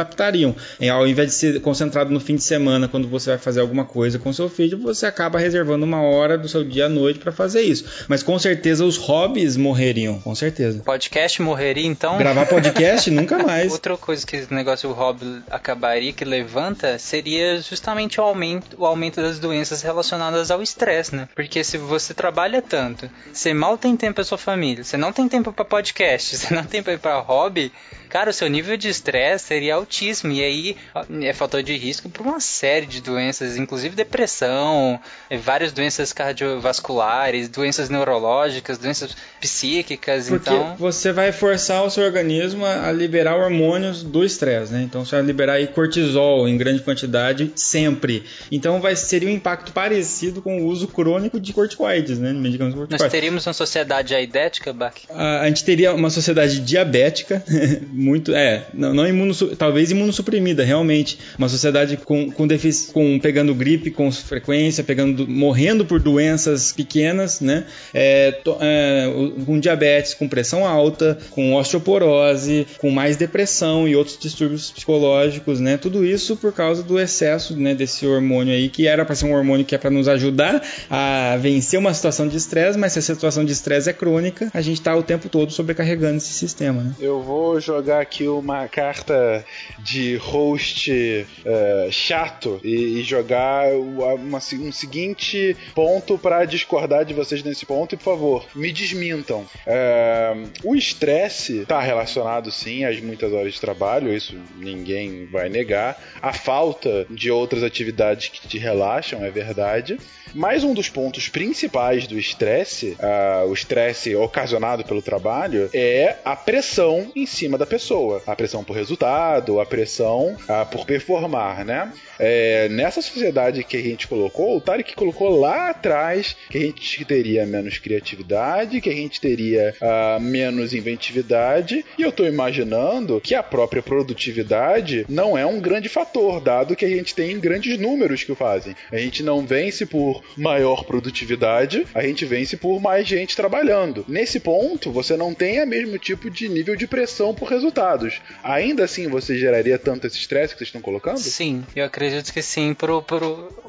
E 0.80 0.90
ao 0.90 1.08
invés 1.08 1.30
de 1.30 1.34
ser 1.36 1.62
concentrado 1.62 2.12
no 2.12 2.20
fim 2.20 2.36
de 2.36 2.44
semana, 2.44 2.88
quando 2.88 3.08
você 3.08 3.32
vai 3.32 3.40
fazer 3.40 3.62
alguma 3.62 3.86
coisa 3.86 4.20
com 4.20 4.32
seu 4.32 4.50
filho, 4.50 4.78
você 4.78 5.06
acaba 5.06 5.40
reservando 5.40 5.86
uma 5.86 6.02
hora 6.02 6.38
do 6.38 6.48
seu 6.48 6.64
dia 6.64 6.86
à 6.86 6.90
noite 6.90 7.20
para 7.20 7.32
fazer 7.32 7.62
isso. 7.62 7.86
Mas 8.08 8.24
com 8.24 8.38
certeza 8.38 8.86
os 8.86 8.98
hobbies 8.98 9.58
morreriam, 9.58 10.20
com 10.20 10.34
certeza. 10.36 10.82
Podcast 10.84 11.42
morreria 11.42 11.86
então? 11.86 12.18
Gravar 12.18 12.46
podcast 12.46 13.10
nunca 13.12 13.40
mais. 13.40 13.72
Outra 13.72 13.98
coisa 13.98 14.26
que 14.26 14.36
esse 14.36 14.54
negócio 14.54 14.90
do 14.90 14.96
hobby 14.96 15.42
acabaria 15.50 16.14
que 16.14 16.26
levanta 16.26 16.98
seria 17.00 17.60
justamente 17.62 18.20
o 18.20 18.24
aumento, 18.24 18.76
o 18.78 18.86
aumento 18.86 19.22
das 19.22 19.40
doenças 19.40 19.82
relacionadas 19.82 20.52
ao 20.52 20.62
estresse, 20.62 21.16
né? 21.16 21.28
Porque 21.36 21.64
se 21.64 21.78
você 21.78 22.14
trabalha 22.14 22.62
tanto, 22.62 23.10
você 23.32 23.54
mal 23.54 23.78
tem 23.78 23.96
tempo 23.96 24.16
para 24.16 24.24
sua 24.24 24.38
família, 24.38 24.84
você 24.84 24.98
não 24.98 25.12
tem 25.12 25.28
tempo 25.28 25.52
para 25.52 25.66
podcast, 25.66 26.38
você 26.38 26.54
não 26.54 26.64
tem 26.64 26.82
tempo 26.82 27.02
para 27.02 27.20
hobby, 27.20 27.72
cara, 28.12 28.30
o 28.30 28.34
seu 28.34 28.50
nível 28.50 28.76
de 28.76 28.90
estresse 28.90 29.46
seria 29.46 29.76
altíssimo. 29.76 30.34
E 30.34 30.44
aí 30.44 30.78
é 31.22 31.32
fator 31.32 31.64
de 31.64 31.76
risco 31.78 32.10
para 32.10 32.22
uma 32.22 32.42
série 32.42 32.86
de 32.86 33.02
doenças, 33.02 33.56
inclusive 33.56 33.96
depressão, 33.96 35.00
várias 35.40 35.72
doenças 35.72 36.12
cardiovasculares, 36.12 37.48
doenças 37.48 37.90
neurológicas, 37.90 38.78
doenças 38.78 39.16
psíquicas. 39.40 40.28
Porque 40.28 40.50
então 40.50 40.76
você 40.78 41.14
vai 41.14 41.32
forçar 41.32 41.84
o 41.84 41.90
seu 41.90 42.04
organismo 42.04 42.66
a 42.66 42.92
liberar 42.92 43.38
hormônios 43.38 44.04
do 44.04 44.26
estresse, 44.26 44.74
né? 44.74 44.82
Então 44.84 45.06
você 45.06 45.16
vai 45.16 45.26
liberar 45.26 45.54
aí 45.54 45.68
cortisol 45.68 46.48
em 46.50 46.58
grande 46.58 46.82
quantidade 46.82 47.52
sempre. 47.56 48.24
Então 48.52 48.82
vai 48.82 48.96
seria 48.96 49.30
um 49.30 49.32
impacto 49.32 49.72
parecido 49.72 50.42
com 50.42 50.62
o 50.62 50.66
uso 50.66 50.88
crônico 50.88 51.40
de 51.40 51.54
corticoides, 51.54 52.20
né? 52.20 52.34
Medicamentos 52.34 52.78
corticoides. 52.78 53.04
Nós 53.04 53.12
teríamos 53.12 53.48
uma 53.48 53.54
sociedade 53.54 54.14
aidética, 54.14 54.74
Bach? 54.74 54.96
A, 55.10 55.42
a 55.42 55.48
gente 55.48 55.64
teria 55.64 55.94
uma 55.94 56.10
sociedade 56.10 56.60
diabética, 56.60 57.44
muito, 58.02 58.34
é, 58.34 58.66
não, 58.74 58.94
não 58.94 59.32
talvez 59.58 59.92
imunossuprimida, 59.92 60.64
realmente. 60.64 61.18
Uma 61.38 61.48
sociedade 61.48 61.98
com, 61.98 62.32
com, 62.32 62.48
defici, 62.48 62.92
com 62.92 63.20
pegando 63.20 63.54
gripe 63.54 63.92
com 63.92 64.12
frequência, 64.12 64.84
pegando, 64.84 65.28
morrendo 65.28 65.86
por 65.86 66.00
doenças 66.00 66.72
pequenas, 66.72 67.40
né? 67.40 67.66
É, 67.94 68.32
to, 68.32 68.58
é, 68.60 69.06
com 69.46 69.60
diabetes, 69.60 70.14
com 70.14 70.28
pressão 70.28 70.66
alta, 70.66 71.18
com 71.30 71.54
osteoporose, 71.54 72.66
com 72.80 72.90
mais 72.90 73.18
depressão 73.18 73.88
e 73.88 73.96
outros 73.96 74.18
distúrbios 74.18 74.72
psicológicos, 74.72 75.60
né? 75.60 75.78
Tudo 75.78 76.06
isso 76.06 76.36
por 76.36 76.52
causa 76.52 76.82
do 76.82 77.00
excesso, 77.00 77.56
né, 77.56 77.76
desse 77.76 78.06
hormônio 78.06 78.54
aí, 78.54 78.70
que 78.70 78.88
era 78.88 79.06
para 79.06 79.16
ser 79.16 79.26
um 79.26 79.34
hormônio 79.34 79.66
que 79.66 79.76
é 79.76 79.78
para 79.78 79.90
nos 79.90 80.08
ajudar 80.08 80.62
a 80.90 81.38
vencer 81.38 81.80
uma 81.80 81.94
situação 81.94 82.28
de 82.28 82.38
estresse, 82.38 82.78
mas 82.78 82.94
se 82.94 83.00
a 83.00 83.02
situação 83.02 83.46
de 83.46 83.52
estresse 83.52 83.90
é 83.90 83.94
crônica, 83.94 84.50
a 84.54 84.62
gente 84.62 84.80
está 84.80 84.96
o 84.96 85.04
tempo 85.04 85.30
todo 85.30 85.52
sobrecarregando 85.52 86.18
esse 86.18 86.34
sistema, 86.34 86.82
né? 86.82 86.96
Eu 87.00 87.22
vou 87.22 87.60
jogar 87.92 88.02
aqui 88.02 88.28
uma 88.28 88.68
carta 88.70 89.46
de 89.80 90.16
host 90.16 90.90
uh, 90.92 91.92
chato 91.92 92.62
e, 92.64 93.00
e 93.00 93.04
jogar 93.04 93.74
uma, 93.74 94.38
um 94.38 94.72
seguinte 94.72 95.58
ponto 95.76 96.18
para 96.18 96.46
discordar 96.46 97.04
de 97.04 97.14
vocês 97.14 97.44
nesse 97.44 97.66
ponto 97.66 97.94
e, 97.94 97.98
por 97.98 98.06
favor, 98.06 98.46
me 98.56 98.72
desmintam. 98.72 99.42
Uh, 99.42 100.50
o 100.64 100.76
estresse 100.76 101.60
está 101.60 101.82
relacionado 101.82 102.50
sim 102.50 102.86
às 102.86 103.02
muitas 103.02 103.34
horas 103.34 103.54
de 103.54 103.60
trabalho, 103.60 104.16
isso 104.16 104.40
ninguém 104.58 105.26
vai 105.26 105.50
negar. 105.50 106.02
A 106.22 106.32
falta 106.32 107.06
de 107.10 107.30
outras 107.30 107.62
atividades 107.62 108.30
que 108.30 108.48
te 108.48 108.58
relaxam, 108.58 109.24
é 109.26 109.30
verdade. 109.30 109.98
Mas 110.34 110.64
um 110.64 110.74
dos 110.74 110.90
pontos 110.90 111.28
principais 111.28 112.08
do 112.08 112.18
estresse, 112.18 112.98
uh, 113.00 113.48
o 113.50 113.54
estresse 113.54 114.16
ocasionado 114.16 114.86
pelo 114.86 115.02
trabalho, 115.02 115.70
é 115.74 116.16
a 116.24 116.36
pressão 116.36 117.12
em 117.16 117.26
cima 117.26 117.58
da 117.58 117.66
pessoa. 117.66 117.81
A 118.28 118.36
pressão 118.36 118.64
por 118.64 118.76
resultado, 118.76 119.60
a 119.60 119.66
pressão 119.66 120.36
uh, 120.36 120.66
por 120.72 120.86
performar, 120.86 121.66
né? 121.66 121.92
É, 122.20 122.70
nessa 122.70 123.02
sociedade 123.02 123.64
que 123.64 123.78
a 123.78 123.82
gente 123.82 124.08
colocou, 124.08 124.58
o 124.58 124.62
Tarek 124.62 124.96
colocou 124.96 125.40
lá 125.40 125.70
atrás 125.70 126.36
que 126.50 126.58
a 126.58 126.62
gente 126.62 127.04
teria 127.06 127.46
menos 127.46 127.78
criatividade, 127.78 128.80
que 128.80 128.90
a 128.90 128.94
gente 128.94 129.20
teria 129.20 129.74
uh, 129.82 130.22
menos 130.22 130.74
inventividade, 130.74 131.84
e 131.98 132.02
eu 132.02 132.10
estou 132.10 132.28
imaginando 132.28 133.20
que 133.22 133.34
a 133.34 133.42
própria 133.42 133.82
produtividade 133.82 135.06
não 135.10 135.38
é 135.38 135.46
um 135.46 135.60
grande 135.60 135.90
fator, 135.90 136.40
dado 136.40 136.76
que 136.76 136.86
a 136.86 136.90
gente 136.90 137.16
tem 137.16 137.40
grandes 137.40 137.80
números 137.80 138.24
que 138.24 138.32
o 138.32 138.36
fazem. 138.36 138.76
A 138.92 138.98
gente 138.98 139.24
não 139.24 139.46
vence 139.46 139.86
por 139.86 140.24
maior 140.38 140.84
produtividade, 140.84 141.86
a 141.94 142.04
gente 142.04 142.26
vence 142.26 142.56
por 142.58 142.80
mais 142.80 143.08
gente 143.08 143.36
trabalhando. 143.36 144.06
Nesse 144.08 144.40
ponto, 144.40 144.92
você 144.92 145.18
não 145.18 145.34
tem 145.34 145.62
o 145.62 145.68
mesmo 145.68 145.98
tipo 145.98 146.30
de 146.30 146.48
nível 146.48 146.76
de 146.76 146.88
pressão 146.88 147.34
por 147.34 147.50
resultados. 147.72 148.22
Ainda 148.44 148.84
assim, 148.84 149.08
você 149.08 149.38
geraria 149.38 149.80
tanto 149.80 150.06
esse 150.06 150.18
estresse 150.18 150.54
que 150.54 150.60
vocês 150.60 150.68
estão 150.68 150.82
colocando? 150.82 151.18
Sim, 151.18 151.64
eu 151.76 151.86
acredito 151.86 152.32
que 152.32 152.42
sim, 152.42 152.74
por, 152.74 153.04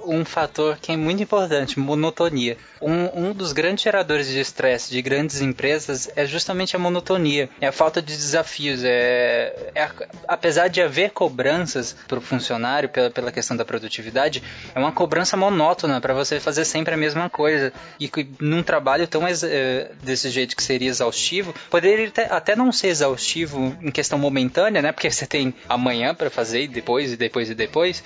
um 0.04 0.24
fator 0.24 0.78
que 0.80 0.92
é 0.92 0.96
muito 0.96 1.22
importante, 1.22 1.78
monotonia. 1.78 2.56
Um, 2.80 3.28
um 3.28 3.32
dos 3.32 3.52
grandes 3.52 3.84
geradores 3.84 4.26
de 4.26 4.40
estresse 4.40 4.90
de 4.90 5.00
grandes 5.00 5.40
empresas 5.40 6.10
é 6.16 6.26
justamente 6.26 6.74
a 6.74 6.78
monotonia, 6.78 7.48
é 7.60 7.66
a 7.66 7.72
falta 7.72 8.02
de 8.02 8.16
desafios. 8.16 8.82
É, 8.84 9.70
é 9.74 9.88
apesar 10.26 10.68
de 10.68 10.82
haver 10.82 11.10
cobranças 11.10 11.94
para 12.08 12.18
o 12.18 12.20
funcionário 12.20 12.88
pela, 12.88 13.10
pela 13.10 13.32
questão 13.32 13.56
da 13.56 13.64
produtividade, 13.64 14.42
é 14.74 14.78
uma 14.78 14.92
cobrança 14.92 15.36
monótona 15.36 16.00
para 16.00 16.12
você 16.12 16.40
fazer 16.40 16.64
sempre 16.64 16.94
a 16.94 16.96
mesma 16.96 17.30
coisa. 17.30 17.72
E 18.00 18.10
num 18.40 18.62
trabalho 18.62 19.06
tão 19.06 19.22
é, 19.26 19.90
desse 20.02 20.28
jeito 20.30 20.56
que 20.56 20.62
seria 20.62 20.88
exaustivo, 20.88 21.54
poderia 21.70 22.10
até 22.30 22.56
não 22.56 22.72
ser 22.72 22.88
exaustivo 22.88 23.76
questão 23.92 24.18
momentânea, 24.18 24.82
né? 24.82 24.92
Porque 24.92 25.10
você 25.10 25.26
tem 25.26 25.54
amanhã 25.68 26.14
para 26.14 26.30
fazer 26.30 26.62
e 26.64 26.68
depois 26.68 27.12
e 27.12 27.16
depois 27.16 27.50
e 27.50 27.54
depois 27.54 28.02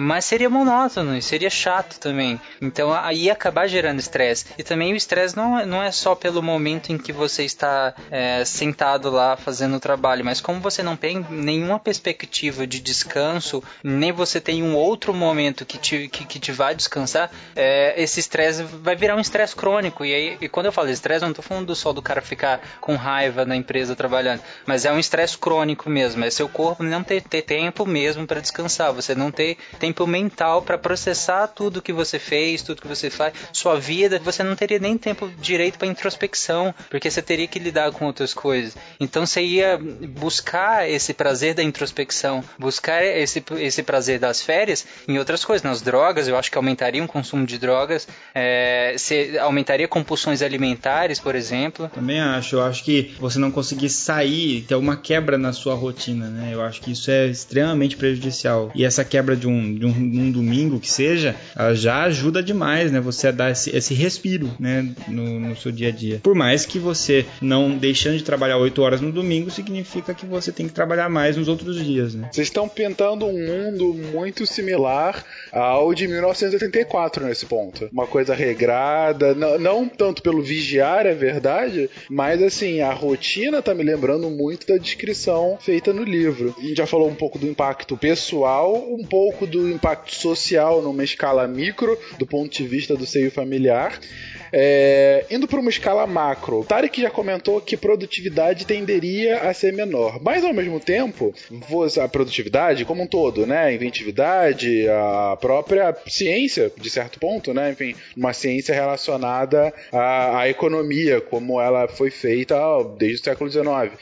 mas 0.00 0.24
seria 0.24 0.48
monótono 0.48 1.14
e 1.16 1.20
seria 1.20 1.50
chato 1.50 1.98
também. 2.00 2.40
Então 2.60 2.92
aí 2.92 3.24
ia 3.24 3.32
acabar 3.34 3.66
gerando 3.66 4.00
estresse. 4.00 4.46
E 4.56 4.62
também 4.62 4.92
o 4.92 4.96
estresse 4.96 5.36
não, 5.36 5.64
não 5.66 5.82
é 5.82 5.92
só 5.92 6.14
pelo 6.14 6.42
momento 6.42 6.90
em 6.90 6.96
que 6.96 7.12
você 7.12 7.44
está 7.44 7.94
é, 8.10 8.42
sentado 8.44 9.10
lá 9.10 9.36
fazendo 9.36 9.76
o 9.76 9.80
trabalho, 9.80 10.24
mas 10.24 10.40
como 10.40 10.58
você 10.58 10.82
não 10.82 10.96
tem 10.96 11.24
nenhuma 11.28 11.78
perspectiva 11.78 12.66
de 12.66 12.80
descanso, 12.80 13.62
nem 13.84 14.10
você 14.10 14.40
tem 14.40 14.62
um 14.62 14.74
outro 14.74 15.12
momento 15.12 15.66
que 15.66 15.76
te, 15.76 16.08
que, 16.08 16.24
que 16.24 16.38
te 16.38 16.50
vai 16.50 16.74
descansar, 16.74 17.30
é, 17.54 18.00
esse 18.00 18.20
estresse 18.20 18.62
vai 18.62 18.96
virar 18.96 19.16
um 19.16 19.20
estresse 19.20 19.54
crônico. 19.54 20.04
E 20.04 20.14
aí, 20.14 20.38
e 20.40 20.48
quando 20.48 20.66
eu 20.66 20.72
falo 20.72 20.88
estresse, 20.88 21.22
não 21.22 21.30
estou 21.30 21.44
falando 21.44 21.74
só 21.74 21.92
do 21.92 22.00
cara 22.00 22.22
ficar 22.22 22.60
com 22.80 22.96
raiva 22.96 23.44
na 23.44 23.54
empresa 23.54 23.94
trabalhando, 23.94 24.40
mas 24.64 24.86
é 24.86 24.92
um 24.92 24.98
estresse 24.98 25.36
crônico 25.36 25.90
mesmo. 25.90 26.24
É 26.24 26.30
seu 26.30 26.48
corpo 26.48 26.82
não 26.82 27.04
ter, 27.04 27.22
ter 27.22 27.42
tempo 27.42 27.84
mesmo 27.84 28.26
para 28.26 28.40
descansar, 28.40 28.92
você 28.92 29.14
não 29.14 29.30
ter 29.30 29.58
tempo 29.78 29.89
mental 30.06 30.62
para 30.62 30.78
processar 30.78 31.48
tudo 31.48 31.82
que 31.82 31.92
você 31.92 32.18
fez, 32.18 32.62
tudo 32.62 32.82
que 32.82 32.88
você 32.88 33.10
faz, 33.10 33.34
sua 33.52 33.78
vida, 33.78 34.18
você 34.18 34.42
não 34.42 34.56
teria 34.56 34.78
nem 34.78 34.96
tempo 34.96 35.30
direito 35.40 35.78
para 35.78 35.88
introspecção, 35.88 36.74
porque 36.88 37.10
você 37.10 37.22
teria 37.22 37.46
que 37.46 37.58
lidar 37.58 37.92
com 37.92 38.06
outras 38.06 38.32
coisas. 38.34 38.76
Então 38.98 39.26
você 39.26 39.42
ia 39.42 39.78
buscar 39.78 40.88
esse 40.88 41.12
prazer 41.14 41.54
da 41.54 41.62
introspecção, 41.62 42.42
buscar 42.58 43.04
esse, 43.04 43.42
esse 43.58 43.82
prazer 43.82 44.18
das 44.18 44.42
férias 44.42 44.86
em 45.08 45.18
outras 45.18 45.44
coisas, 45.44 45.62
nas 45.62 45.82
drogas, 45.82 46.28
eu 46.28 46.36
acho 46.36 46.50
que 46.50 46.56
aumentaria 46.56 47.02
o 47.02 47.08
consumo 47.08 47.46
de 47.46 47.58
drogas, 47.58 48.06
é, 48.34 48.94
você 48.96 49.38
aumentaria 49.40 49.88
compulsões 49.88 50.42
alimentares, 50.42 51.18
por 51.18 51.34
exemplo. 51.34 51.90
Também 51.92 52.20
acho, 52.20 52.56
eu 52.56 52.62
acho 52.62 52.84
que 52.84 53.14
você 53.18 53.38
não 53.38 53.50
conseguir 53.50 53.88
sair, 53.88 54.62
ter 54.62 54.74
uma 54.74 54.96
quebra 54.96 55.36
na 55.38 55.52
sua 55.52 55.74
rotina, 55.74 56.28
né? 56.28 56.50
Eu 56.52 56.62
acho 56.62 56.80
que 56.80 56.92
isso 56.92 57.10
é 57.10 57.26
extremamente 57.26 57.96
prejudicial. 57.96 58.70
E 58.74 58.84
essa 58.84 59.04
quebra 59.04 59.36
de 59.36 59.46
um 59.46 59.69
de 59.74 59.86
um, 59.86 60.30
domingo 60.30 60.80
que 60.80 60.90
seja, 60.90 61.34
já 61.74 62.04
ajuda 62.04 62.42
demais, 62.42 62.92
né? 62.92 63.00
Você 63.00 63.28
a 63.28 63.30
dar 63.30 63.50
esse, 63.50 63.74
esse 63.74 63.94
respiro, 63.94 64.50
né? 64.58 64.88
No, 65.08 65.40
no 65.40 65.56
seu 65.56 65.72
dia 65.72 65.88
a 65.88 65.90
dia. 65.90 66.20
Por 66.22 66.34
mais 66.34 66.64
que 66.66 66.78
você 66.78 67.26
não 67.40 67.76
deixando 67.76 68.16
de 68.16 68.24
trabalhar 68.24 68.58
8 68.58 68.80
horas 68.82 69.00
no 69.00 69.12
domingo, 69.12 69.50
significa 69.50 70.14
que 70.14 70.26
você 70.26 70.52
tem 70.52 70.66
que 70.66 70.72
trabalhar 70.72 71.08
mais 71.08 71.36
nos 71.36 71.48
outros 71.48 71.82
dias, 71.84 72.14
né? 72.14 72.28
Vocês 72.32 72.48
estão 72.48 72.68
pintando 72.68 73.26
um 73.26 73.46
mundo 73.46 73.94
muito 74.12 74.46
similar 74.46 75.24
ao 75.52 75.94
de 75.94 76.06
1984 76.06 77.26
nesse 77.26 77.46
ponto. 77.46 77.88
Uma 77.92 78.06
coisa 78.06 78.34
regrada, 78.34 79.34
não, 79.34 79.58
não 79.58 79.88
tanto 79.88 80.22
pelo 80.22 80.42
vigiar, 80.42 81.06
é 81.06 81.14
verdade, 81.14 81.90
mas 82.08 82.42
assim, 82.42 82.80
a 82.80 82.92
rotina 82.92 83.62
tá 83.62 83.74
me 83.74 83.82
lembrando 83.82 84.30
muito 84.30 84.66
da 84.66 84.76
descrição 84.76 85.58
feita 85.60 85.92
no 85.92 86.02
livro. 86.02 86.54
A 86.58 86.62
gente 86.62 86.76
já 86.76 86.86
falou 86.86 87.08
um 87.08 87.14
pouco 87.14 87.38
do 87.38 87.46
impacto 87.46 87.96
pessoal, 87.96 88.74
um 88.76 89.04
pouco 89.04 89.46
do 89.46 89.59
impacto 89.68 90.14
social 90.14 90.82
numa 90.82 91.04
escala 91.04 91.46
micro, 91.46 91.98
do 92.18 92.26
ponto 92.26 92.56
de 92.56 92.66
vista 92.66 92.96
do 92.96 93.06
seio 93.06 93.30
familiar. 93.30 93.98
É, 94.52 95.26
indo 95.30 95.46
para 95.46 95.60
uma 95.60 95.70
escala 95.70 96.06
macro, 96.06 96.64
Tarek 96.64 97.00
já 97.00 97.10
comentou 97.10 97.60
que 97.60 97.76
produtividade 97.76 98.66
tenderia 98.66 99.40
a 99.42 99.54
ser 99.54 99.72
menor, 99.72 100.20
mas 100.22 100.44
ao 100.44 100.52
mesmo 100.52 100.80
tempo, 100.80 101.34
a 102.02 102.08
produtividade 102.08 102.84
como 102.84 103.02
um 103.02 103.06
todo, 103.06 103.46
né, 103.46 103.64
a 103.64 103.72
inventividade, 103.72 104.88
a 104.88 105.36
própria 105.40 105.96
ciência, 106.06 106.70
de 106.76 106.90
certo 106.90 107.18
ponto, 107.18 107.54
né, 107.54 107.70
enfim, 107.70 107.94
uma 108.16 108.32
ciência 108.32 108.74
relacionada 108.74 109.72
à, 109.92 110.40
à 110.40 110.48
economia, 110.48 111.20
como 111.20 111.60
ela 111.60 111.86
foi 111.88 112.10
feita 112.10 112.56
desde 112.98 113.20
o 113.20 113.24
século 113.24 113.50
XIX. 113.50 113.92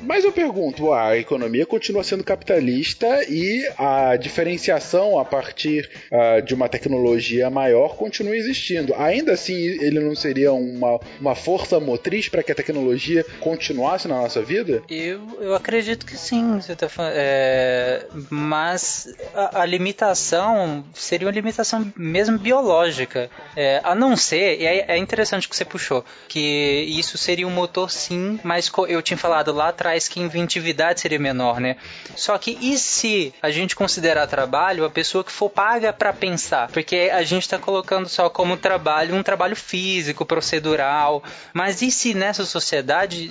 Mas 0.00 0.24
eu 0.24 0.32
pergunto, 0.32 0.92
a 0.92 1.18
economia 1.18 1.66
continua 1.66 2.04
sendo 2.04 2.22
capitalista 2.22 3.24
e 3.28 3.68
a 3.76 4.16
diferenciação 4.16 5.18
a 5.18 5.24
partir 5.24 5.90
uh, 6.12 6.40
de 6.42 6.54
uma 6.54 6.68
tecnologia 6.68 7.50
maior 7.50 7.96
continua 7.96 8.36
existindo. 8.36 8.94
Ainda 8.94 9.32
assim, 9.32 9.56
ele 9.88 10.00
não 10.00 10.14
seria 10.14 10.52
uma, 10.52 11.00
uma 11.20 11.34
força 11.34 11.80
motriz 11.80 12.28
para 12.28 12.42
que 12.42 12.52
a 12.52 12.54
tecnologia 12.54 13.24
continuasse 13.40 14.08
na 14.08 14.16
nossa 14.16 14.42
vida? 14.42 14.82
Eu, 14.88 15.38
eu 15.40 15.54
acredito 15.54 16.06
que 16.06 16.16
sim, 16.16 16.60
você 16.60 16.74
tá 16.74 16.88
falando, 16.88 17.12
é, 17.16 18.06
mas 18.30 19.14
a, 19.34 19.62
a, 19.62 19.66
limitação 19.66 20.84
seria 20.94 21.26
uma 21.26 21.32
limitação 21.32 21.92
mesmo 21.96 22.38
biológica. 22.38 23.30
É, 23.56 23.80
a 23.82 23.94
não 23.94 24.16
ser, 24.16 24.60
e 24.60 24.66
é, 24.66 24.84
é 24.88 24.96
interessante 24.96 25.48
que 25.48 25.56
você 25.56 25.64
puxou, 25.64 26.04
que 26.28 26.84
isso 26.88 27.18
seria 27.18 27.46
um 27.46 27.50
motor 27.50 27.90
sim, 27.90 28.38
mas 28.42 28.70
eu 28.88 29.02
tinha 29.02 29.16
falado 29.16 29.52
lá 29.52 29.68
atrás 29.68 30.08
que 30.08 30.20
inventividade 30.20 31.00
seria 31.00 31.18
menor, 31.18 31.60
né? 31.60 31.76
Só 32.14 32.36
que 32.38 32.58
e 32.60 32.76
se 32.78 33.32
a 33.42 33.50
gente 33.50 33.74
considerar 33.74 34.26
trabalho 34.26 34.84
a 34.84 34.90
pessoa 34.90 35.24
que 35.24 35.32
for 35.32 35.50
paga 35.50 35.92
para 35.92 36.12
pensar? 36.12 36.68
Porque 36.68 37.10
a 37.12 37.22
gente 37.22 37.42
está 37.42 37.58
colocando 37.58 38.08
só 38.08 38.28
como 38.28 38.56
trabalho 38.56 39.14
um 39.14 39.22
trabalho 39.22 39.56
físico, 39.56 39.77
procedural. 40.26 41.22
Mas 41.52 41.82
e 41.82 41.90
se 41.90 42.14
nessa 42.14 42.44
sociedade 42.44 43.30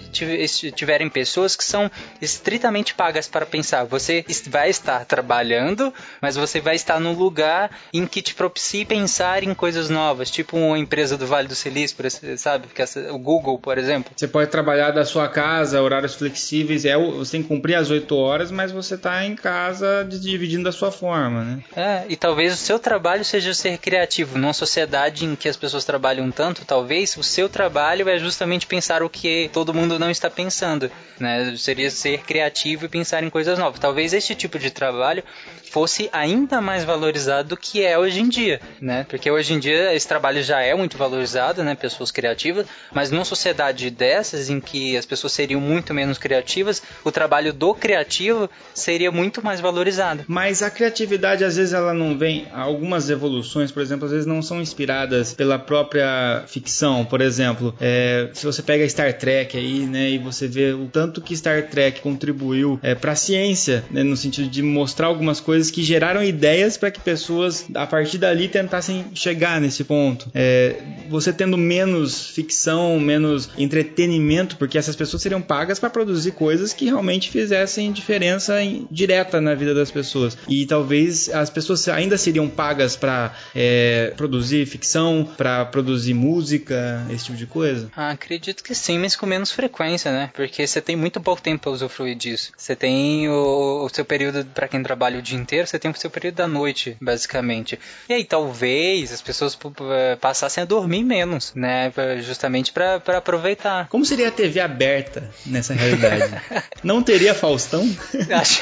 tiverem 0.75 1.09
pessoas 1.09 1.55
que 1.55 1.63
são 1.63 1.89
estritamente 2.21 2.93
pagas 2.93 3.27
para 3.27 3.45
pensar? 3.45 3.83
Você 3.85 4.25
vai 4.47 4.69
estar 4.69 5.05
trabalhando, 5.05 5.93
mas 6.21 6.35
você 6.35 6.59
vai 6.59 6.75
estar 6.75 6.99
num 6.99 7.13
lugar 7.13 7.71
em 7.93 8.05
que 8.05 8.21
te 8.21 8.33
propicie 8.33 8.85
pensar 8.85 9.43
em 9.43 9.53
coisas 9.53 9.89
novas, 9.89 10.31
tipo 10.31 10.57
uma 10.57 10.77
empresa 10.77 11.17
do 11.17 11.27
Vale 11.27 11.47
do 11.47 11.55
Silício, 11.55 11.97
sabe? 12.37 12.67
O 13.11 13.17
Google, 13.17 13.59
por 13.59 13.77
exemplo. 13.77 14.11
Você 14.15 14.27
pode 14.27 14.49
trabalhar 14.49 14.91
da 14.91 15.05
sua 15.05 15.27
casa, 15.27 15.81
horários 15.81 16.15
flexíveis 16.15 16.47
flexíveis. 16.47 16.85
É, 16.85 16.97
você 16.97 17.31
tem 17.31 17.41
que 17.41 17.47
cumprir 17.47 17.75
as 17.75 17.89
8 17.89 18.15
horas, 18.15 18.51
mas 18.51 18.71
você 18.71 18.95
está 18.95 19.25
em 19.25 19.35
casa 19.35 20.05
dividindo 20.09 20.63
da 20.63 20.71
sua 20.71 20.91
forma, 20.91 21.43
né? 21.43 21.63
É, 21.75 22.05
e 22.09 22.15
talvez 22.15 22.53
o 22.53 22.57
seu 22.57 22.79
trabalho 22.79 23.23
seja 23.23 23.53
ser 23.53 23.77
criativo. 23.77 24.37
Numa 24.37 24.53
sociedade 24.53 25.25
em 25.25 25.35
que 25.35 25.49
as 25.49 25.57
pessoas 25.57 25.85
trabalham 25.85 26.25
tanto, 26.37 26.63
talvez 26.63 27.17
o 27.17 27.23
seu 27.23 27.49
trabalho 27.49 28.07
é 28.07 28.19
justamente 28.19 28.67
pensar 28.67 29.01
o 29.01 29.09
que 29.09 29.49
todo 29.51 29.73
mundo 29.73 29.97
não 29.97 30.11
está 30.11 30.29
pensando, 30.29 30.91
né? 31.19 31.55
Seria 31.57 31.89
ser 31.89 32.19
criativo 32.19 32.85
e 32.85 32.87
pensar 32.87 33.23
em 33.23 33.29
coisas 33.31 33.57
novas. 33.57 33.79
Talvez 33.79 34.13
este 34.13 34.35
tipo 34.35 34.59
de 34.59 34.69
trabalho 34.69 35.23
fosse 35.71 36.07
ainda 36.13 36.61
mais 36.61 36.83
valorizado 36.83 37.49
do 37.49 37.57
que 37.57 37.83
é 37.83 37.97
hoje 37.97 38.19
em 38.21 38.29
dia, 38.29 38.61
né? 38.79 39.03
Porque 39.09 39.31
hoje 39.31 39.55
em 39.55 39.59
dia 39.59 39.95
esse 39.95 40.07
trabalho 40.07 40.43
já 40.43 40.61
é 40.61 40.75
muito 40.75 40.95
valorizado, 40.95 41.63
né? 41.63 41.73
Pessoas 41.73 42.11
criativas, 42.11 42.67
mas 42.93 43.09
numa 43.09 43.25
sociedade 43.25 43.89
dessas 43.89 44.47
em 44.47 44.59
que 44.59 44.95
as 44.95 45.07
pessoas 45.07 45.33
seriam 45.33 45.59
muito 45.59 45.91
menos 45.91 46.19
criativas 46.19 46.83
o 47.03 47.11
trabalho 47.11 47.51
do 47.53 47.73
criativo 47.73 48.47
seria 48.73 49.11
muito 49.11 49.43
mais 49.43 49.59
valorizado. 49.59 50.23
Mas 50.27 50.61
a 50.61 50.69
criatividade, 50.69 51.43
às 51.43 51.55
vezes, 51.55 51.73
ela 51.73 51.93
não 51.93 52.15
vem. 52.15 52.47
Algumas 52.53 53.09
evoluções, 53.09 53.71
por 53.71 53.81
exemplo, 53.81 54.05
às 54.05 54.11
vezes 54.11 54.27
não 54.27 54.41
são 54.41 54.61
inspiradas 54.61 55.33
pela 55.33 55.57
própria 55.57 56.26
ficção. 56.47 57.05
Por 57.05 57.21
exemplo, 57.21 57.73
é, 57.79 58.29
se 58.33 58.45
você 58.45 58.61
pega 58.61 58.87
Star 58.87 59.17
Trek 59.17 59.57
aí, 59.57 59.79
né, 59.85 60.11
e 60.11 60.17
você 60.17 60.47
vê 60.47 60.73
o 60.73 60.85
tanto 60.85 61.21
que 61.21 61.35
Star 61.35 61.69
Trek 61.69 62.01
contribuiu 62.01 62.79
é, 62.81 62.95
para 62.95 63.13
a 63.13 63.15
ciência, 63.15 63.83
né, 63.91 64.03
no 64.03 64.17
sentido 64.17 64.49
de 64.49 64.61
mostrar 64.61 65.07
algumas 65.07 65.39
coisas 65.39 65.71
que 65.71 65.83
geraram 65.83 66.23
ideias 66.23 66.77
para 66.77 66.91
que 66.91 66.99
pessoas, 66.99 67.65
a 67.73 67.85
partir 67.85 68.17
dali, 68.17 68.47
tentassem 68.47 69.05
chegar 69.13 69.59
nesse 69.61 69.83
ponto. 69.83 70.29
É, 70.33 70.75
você 71.09 71.31
tendo 71.31 71.57
menos 71.57 72.27
ficção, 72.27 72.99
menos 72.99 73.49
entretenimento, 73.57 74.57
porque 74.57 74.77
essas 74.77 74.95
pessoas 74.95 75.21
seriam 75.21 75.41
pagas 75.41 75.79
para 75.79 75.89
produzir 75.89 76.31
coisas 76.31 76.73
que 76.73 76.85
realmente 76.85 77.29
fizessem 77.29 77.91
diferença 77.91 78.61
em, 78.61 78.87
direta 78.91 79.39
na 79.41 79.55
vida 79.55 79.73
das 79.73 79.91
pessoas. 79.91 80.37
E 80.47 80.65
talvez 80.65 81.29
as 81.29 81.49
pessoas 81.49 81.87
ainda 81.87 82.17
seriam 82.17 82.47
pagas 82.47 82.95
para 82.95 83.33
é, 83.55 84.13
produzir 84.15 84.65
ficção, 84.65 85.27
para 85.37 85.65
produzir 85.65 86.13
música, 86.17 87.05
esse 87.09 87.25
tipo 87.25 87.37
de 87.37 87.45
coisa? 87.45 87.89
Ah, 87.95 88.11
acredito 88.11 88.63
que 88.63 88.75
sim, 88.75 88.99
mas 88.99 89.15
com 89.15 89.25
menos 89.25 89.51
frequência, 89.51 90.11
né? 90.11 90.29
Porque 90.33 90.65
você 90.65 90.81
tem 90.81 90.95
muito 90.95 91.21
pouco 91.21 91.41
tempo 91.41 91.63
para 91.63 91.71
usufruir 91.71 92.15
disso. 92.15 92.51
Você 92.57 92.75
tem 92.75 93.29
o, 93.29 93.85
o 93.85 93.89
seu 93.89 94.03
período, 94.03 94.45
para 94.45 94.67
quem 94.67 94.81
trabalha 94.83 95.19
o 95.19 95.21
dia 95.21 95.37
inteiro, 95.37 95.67
você 95.67 95.79
tem 95.79 95.89
o 95.89 95.95
seu 95.95 96.09
período 96.09 96.35
da 96.35 96.47
noite, 96.47 96.97
basicamente. 97.01 97.79
E 98.09 98.13
aí 98.13 98.23
talvez 98.23 99.11
as 99.11 99.21
pessoas 99.21 99.57
é, 99.91 100.15
passassem 100.15 100.61
a 100.63 100.65
dormir 100.65 101.03
menos, 101.03 101.53
né? 101.55 101.91
Justamente 102.21 102.71
para 102.71 103.01
aproveitar. 103.17 103.87
Como 103.87 104.05
seria 104.05 104.29
a 104.29 104.31
TV 104.31 104.59
aberta 104.59 105.29
nessa 105.45 105.73
realidade? 105.73 106.41
Não 106.83 107.01
teria 107.03 107.33
Faustão? 107.33 107.87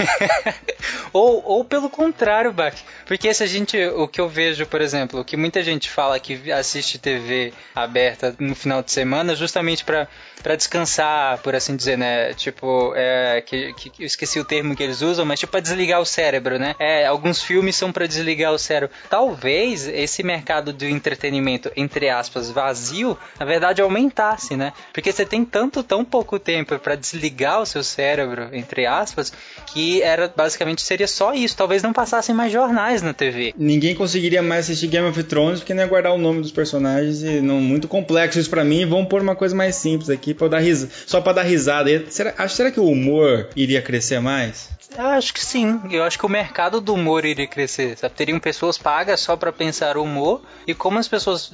ou, 1.14 1.44
ou 1.46 1.66
pelo 1.66 1.90
contrário, 1.90 2.52
Bach. 2.52 2.76
Porque 3.06 3.34
se 3.34 3.44
a 3.44 3.48
gente. 3.48 3.78
O 3.88 4.08
que 4.08 4.20
eu 4.20 4.28
vejo, 4.28 4.66
por 4.66 4.82
exemplo, 4.82 5.20
o 5.20 5.26
que 5.26 5.38
muita 5.38 5.64
gente 5.64 5.90
fala 5.90 6.20
que 6.20 6.52
assiste 6.52 6.98
TV 6.98 7.45
aberta 7.74 8.36
no 8.40 8.56
final 8.56 8.82
de 8.82 8.92
semana, 8.92 9.36
justamente 9.36 9.84
para 9.84 10.56
descansar, 10.56 11.38
por 11.40 11.56
assim 11.56 11.76
dizer, 11.76 11.98
né? 11.98 12.34
Tipo, 12.34 12.94
é, 12.96 13.42
que, 13.46 13.74
que, 13.74 13.92
eu 14.04 14.06
esqueci 14.06 14.40
o 14.40 14.46
termo 14.46 14.76
que 14.76 14.84
eles 14.84 15.02
usam, 15.02 15.26
mas 15.26 15.40
tipo 15.40 15.52
para 15.52 15.60
desligar 15.62 16.02
o 16.02 16.06
cérebro, 16.06 16.60
né? 16.60 16.76
É, 16.80 17.06
alguns 17.06 17.42
filmes 17.42 17.76
são 17.76 17.92
para 17.92 18.08
desligar 18.08 18.54
o 18.54 18.58
cérebro. 18.58 18.96
Talvez 19.10 19.88
esse 19.88 20.24
mercado 20.24 20.74
do 20.74 20.86
entretenimento, 20.86 21.72
entre 21.76 22.10
aspas, 22.10 22.50
vazio, 22.52 23.18
na 23.40 23.46
verdade 23.46 23.82
aumentasse, 23.82 24.56
né? 24.56 24.74
Porque 24.94 25.12
você 25.12 25.26
tem 25.26 25.46
tanto, 25.46 25.84
tão 25.84 26.04
pouco 26.04 26.40
tempo 26.40 26.78
para 26.80 26.96
desligar 26.96 27.62
o 27.62 27.66
seu 27.66 27.84
cérebro, 27.84 28.50
entre 28.54 28.86
aspas, 28.86 29.32
que 29.68 30.02
era 30.02 30.32
basicamente 30.36 30.82
seria 30.82 31.08
só 31.08 31.34
isso. 31.34 31.56
Talvez 31.56 31.82
não 31.82 31.94
passassem 31.94 32.36
mais 32.36 32.52
jornais 32.52 33.02
na 33.02 33.14
TV. 33.14 33.54
Ninguém 33.58 33.96
conseguiria 33.96 34.42
mais 34.42 34.66
assistir 34.66 34.88
Game 34.88 35.08
of 35.08 35.24
Thrones 35.24 35.60
porque 35.60 35.74
não 35.74 35.84
ia 35.84 35.90
guardar 35.90 36.14
o 36.14 36.18
nome 36.18 36.42
dos 36.42 36.52
personagens 36.52 37.24
e 37.26 37.42
não 37.42 37.60
muito 37.60 37.88
complexo 37.88 38.40
isso 38.40 38.50
para 38.50 38.64
mim. 38.64 38.86
Vamos 38.86 39.08
pôr 39.08 39.22
uma 39.22 39.36
coisa 39.36 39.56
mais 39.56 39.76
simples 39.76 40.10
aqui 40.10 40.34
para 40.34 40.48
dar 40.48 40.60
ris... 40.60 40.88
só 41.06 41.22
para 41.22 41.34
dar 41.34 41.44
risada. 41.44 42.06
será, 42.10 42.48
será 42.48 42.72
que 42.72 42.80
o 42.80 42.86
humor 42.86 43.50
iria 43.56 43.82
crescer 43.82 44.20
mais? 44.20 44.70
Eu 44.98 45.08
acho 45.08 45.34
que 45.34 45.44
sim. 45.44 45.82
Eu 45.92 46.04
acho 46.04 46.18
que 46.18 46.26
o 46.26 46.30
mercado 46.30 46.80
do 46.80 46.94
humor 46.94 47.26
iria 47.26 47.48
crescer. 47.48 47.98
Sabe? 47.98 48.16
Teriam 48.16 48.40
pessoas 48.40 48.78
pagas 48.78 49.20
só 49.20 49.36
para 49.36 49.52
pensar 49.52 49.98
o 49.98 50.04
humor. 50.04 50.42
E 50.66 50.74
como 50.74 50.98
as 50.98 51.08
pessoas, 51.08 51.52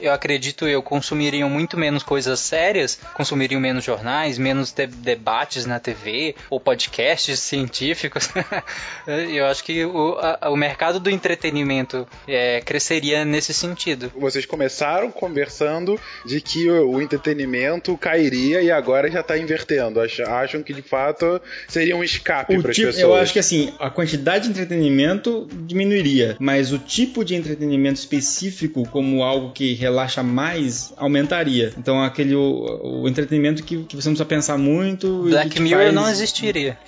eu 0.00 0.12
acredito 0.12 0.66
eu, 0.66 0.82
consumiriam 0.82 1.50
muito 1.50 1.76
menos 1.76 2.02
coisas 2.02 2.38
sérias, 2.40 2.98
consumiriam 3.14 3.60
menos 3.60 3.84
jornais, 3.84 4.38
menos 4.38 4.70
de 4.70 4.86
debates 4.86 5.66
na 5.66 5.80
TV, 5.80 6.36
ou 6.48 6.60
podcasts 6.60 7.40
científicos, 7.40 8.30
eu 9.06 9.46
acho 9.46 9.64
que 9.64 9.84
o, 9.84 10.18
a, 10.18 10.50
o 10.50 10.56
mercado 10.56 11.00
do 11.00 11.10
entretenimento 11.10 12.06
é, 12.26 12.60
cresceria 12.60 13.24
nesse 13.24 13.52
sentido. 13.52 14.12
Vocês 14.16 14.46
começaram 14.46 15.10
conversando 15.14 15.98
de 16.26 16.40
que 16.40 16.68
o, 16.68 16.90
o 16.90 17.02
entretenimento 17.02 17.96
cairia 17.96 18.62
e 18.62 18.70
agora 18.70 19.10
já 19.10 19.20
está 19.20 19.38
invertendo. 19.38 20.00
Acham 20.00 20.62
que 20.62 20.72
de 20.72 20.82
fato 20.82 21.40
seria 21.68 21.96
um 21.96 22.04
escape 22.04 22.60
para 22.60 22.72
tipo, 22.72 22.90
eu 22.98 23.14
acho 23.14 23.32
que 23.32 23.38
assim, 23.38 23.72
a 23.78 23.90
quantidade 23.90 24.44
de 24.44 24.50
entretenimento 24.50 25.48
diminuiria, 25.52 26.36
mas 26.38 26.72
o 26.72 26.78
tipo 26.78 27.24
de 27.24 27.34
entretenimento 27.34 27.98
específico, 27.98 28.88
como 28.88 29.22
algo 29.22 29.52
que 29.52 29.74
relaxa 29.74 30.22
mais, 30.22 30.92
aumentaria. 30.96 31.72
Então 31.78 32.02
aquele 32.02 32.34
o, 32.34 33.02
o 33.02 33.08
entretenimento 33.08 33.62
que, 33.62 33.84
que 33.84 33.96
você 33.96 34.08
não 34.08 34.14
precisa 34.14 34.24
pensar 34.24 34.58
muito. 34.58 35.22
Black 35.22 35.60
Mirror 35.60 35.84
faz... 35.84 35.94
não 35.94 36.08
existiria. 36.08 36.78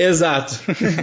Exato. 0.00 0.58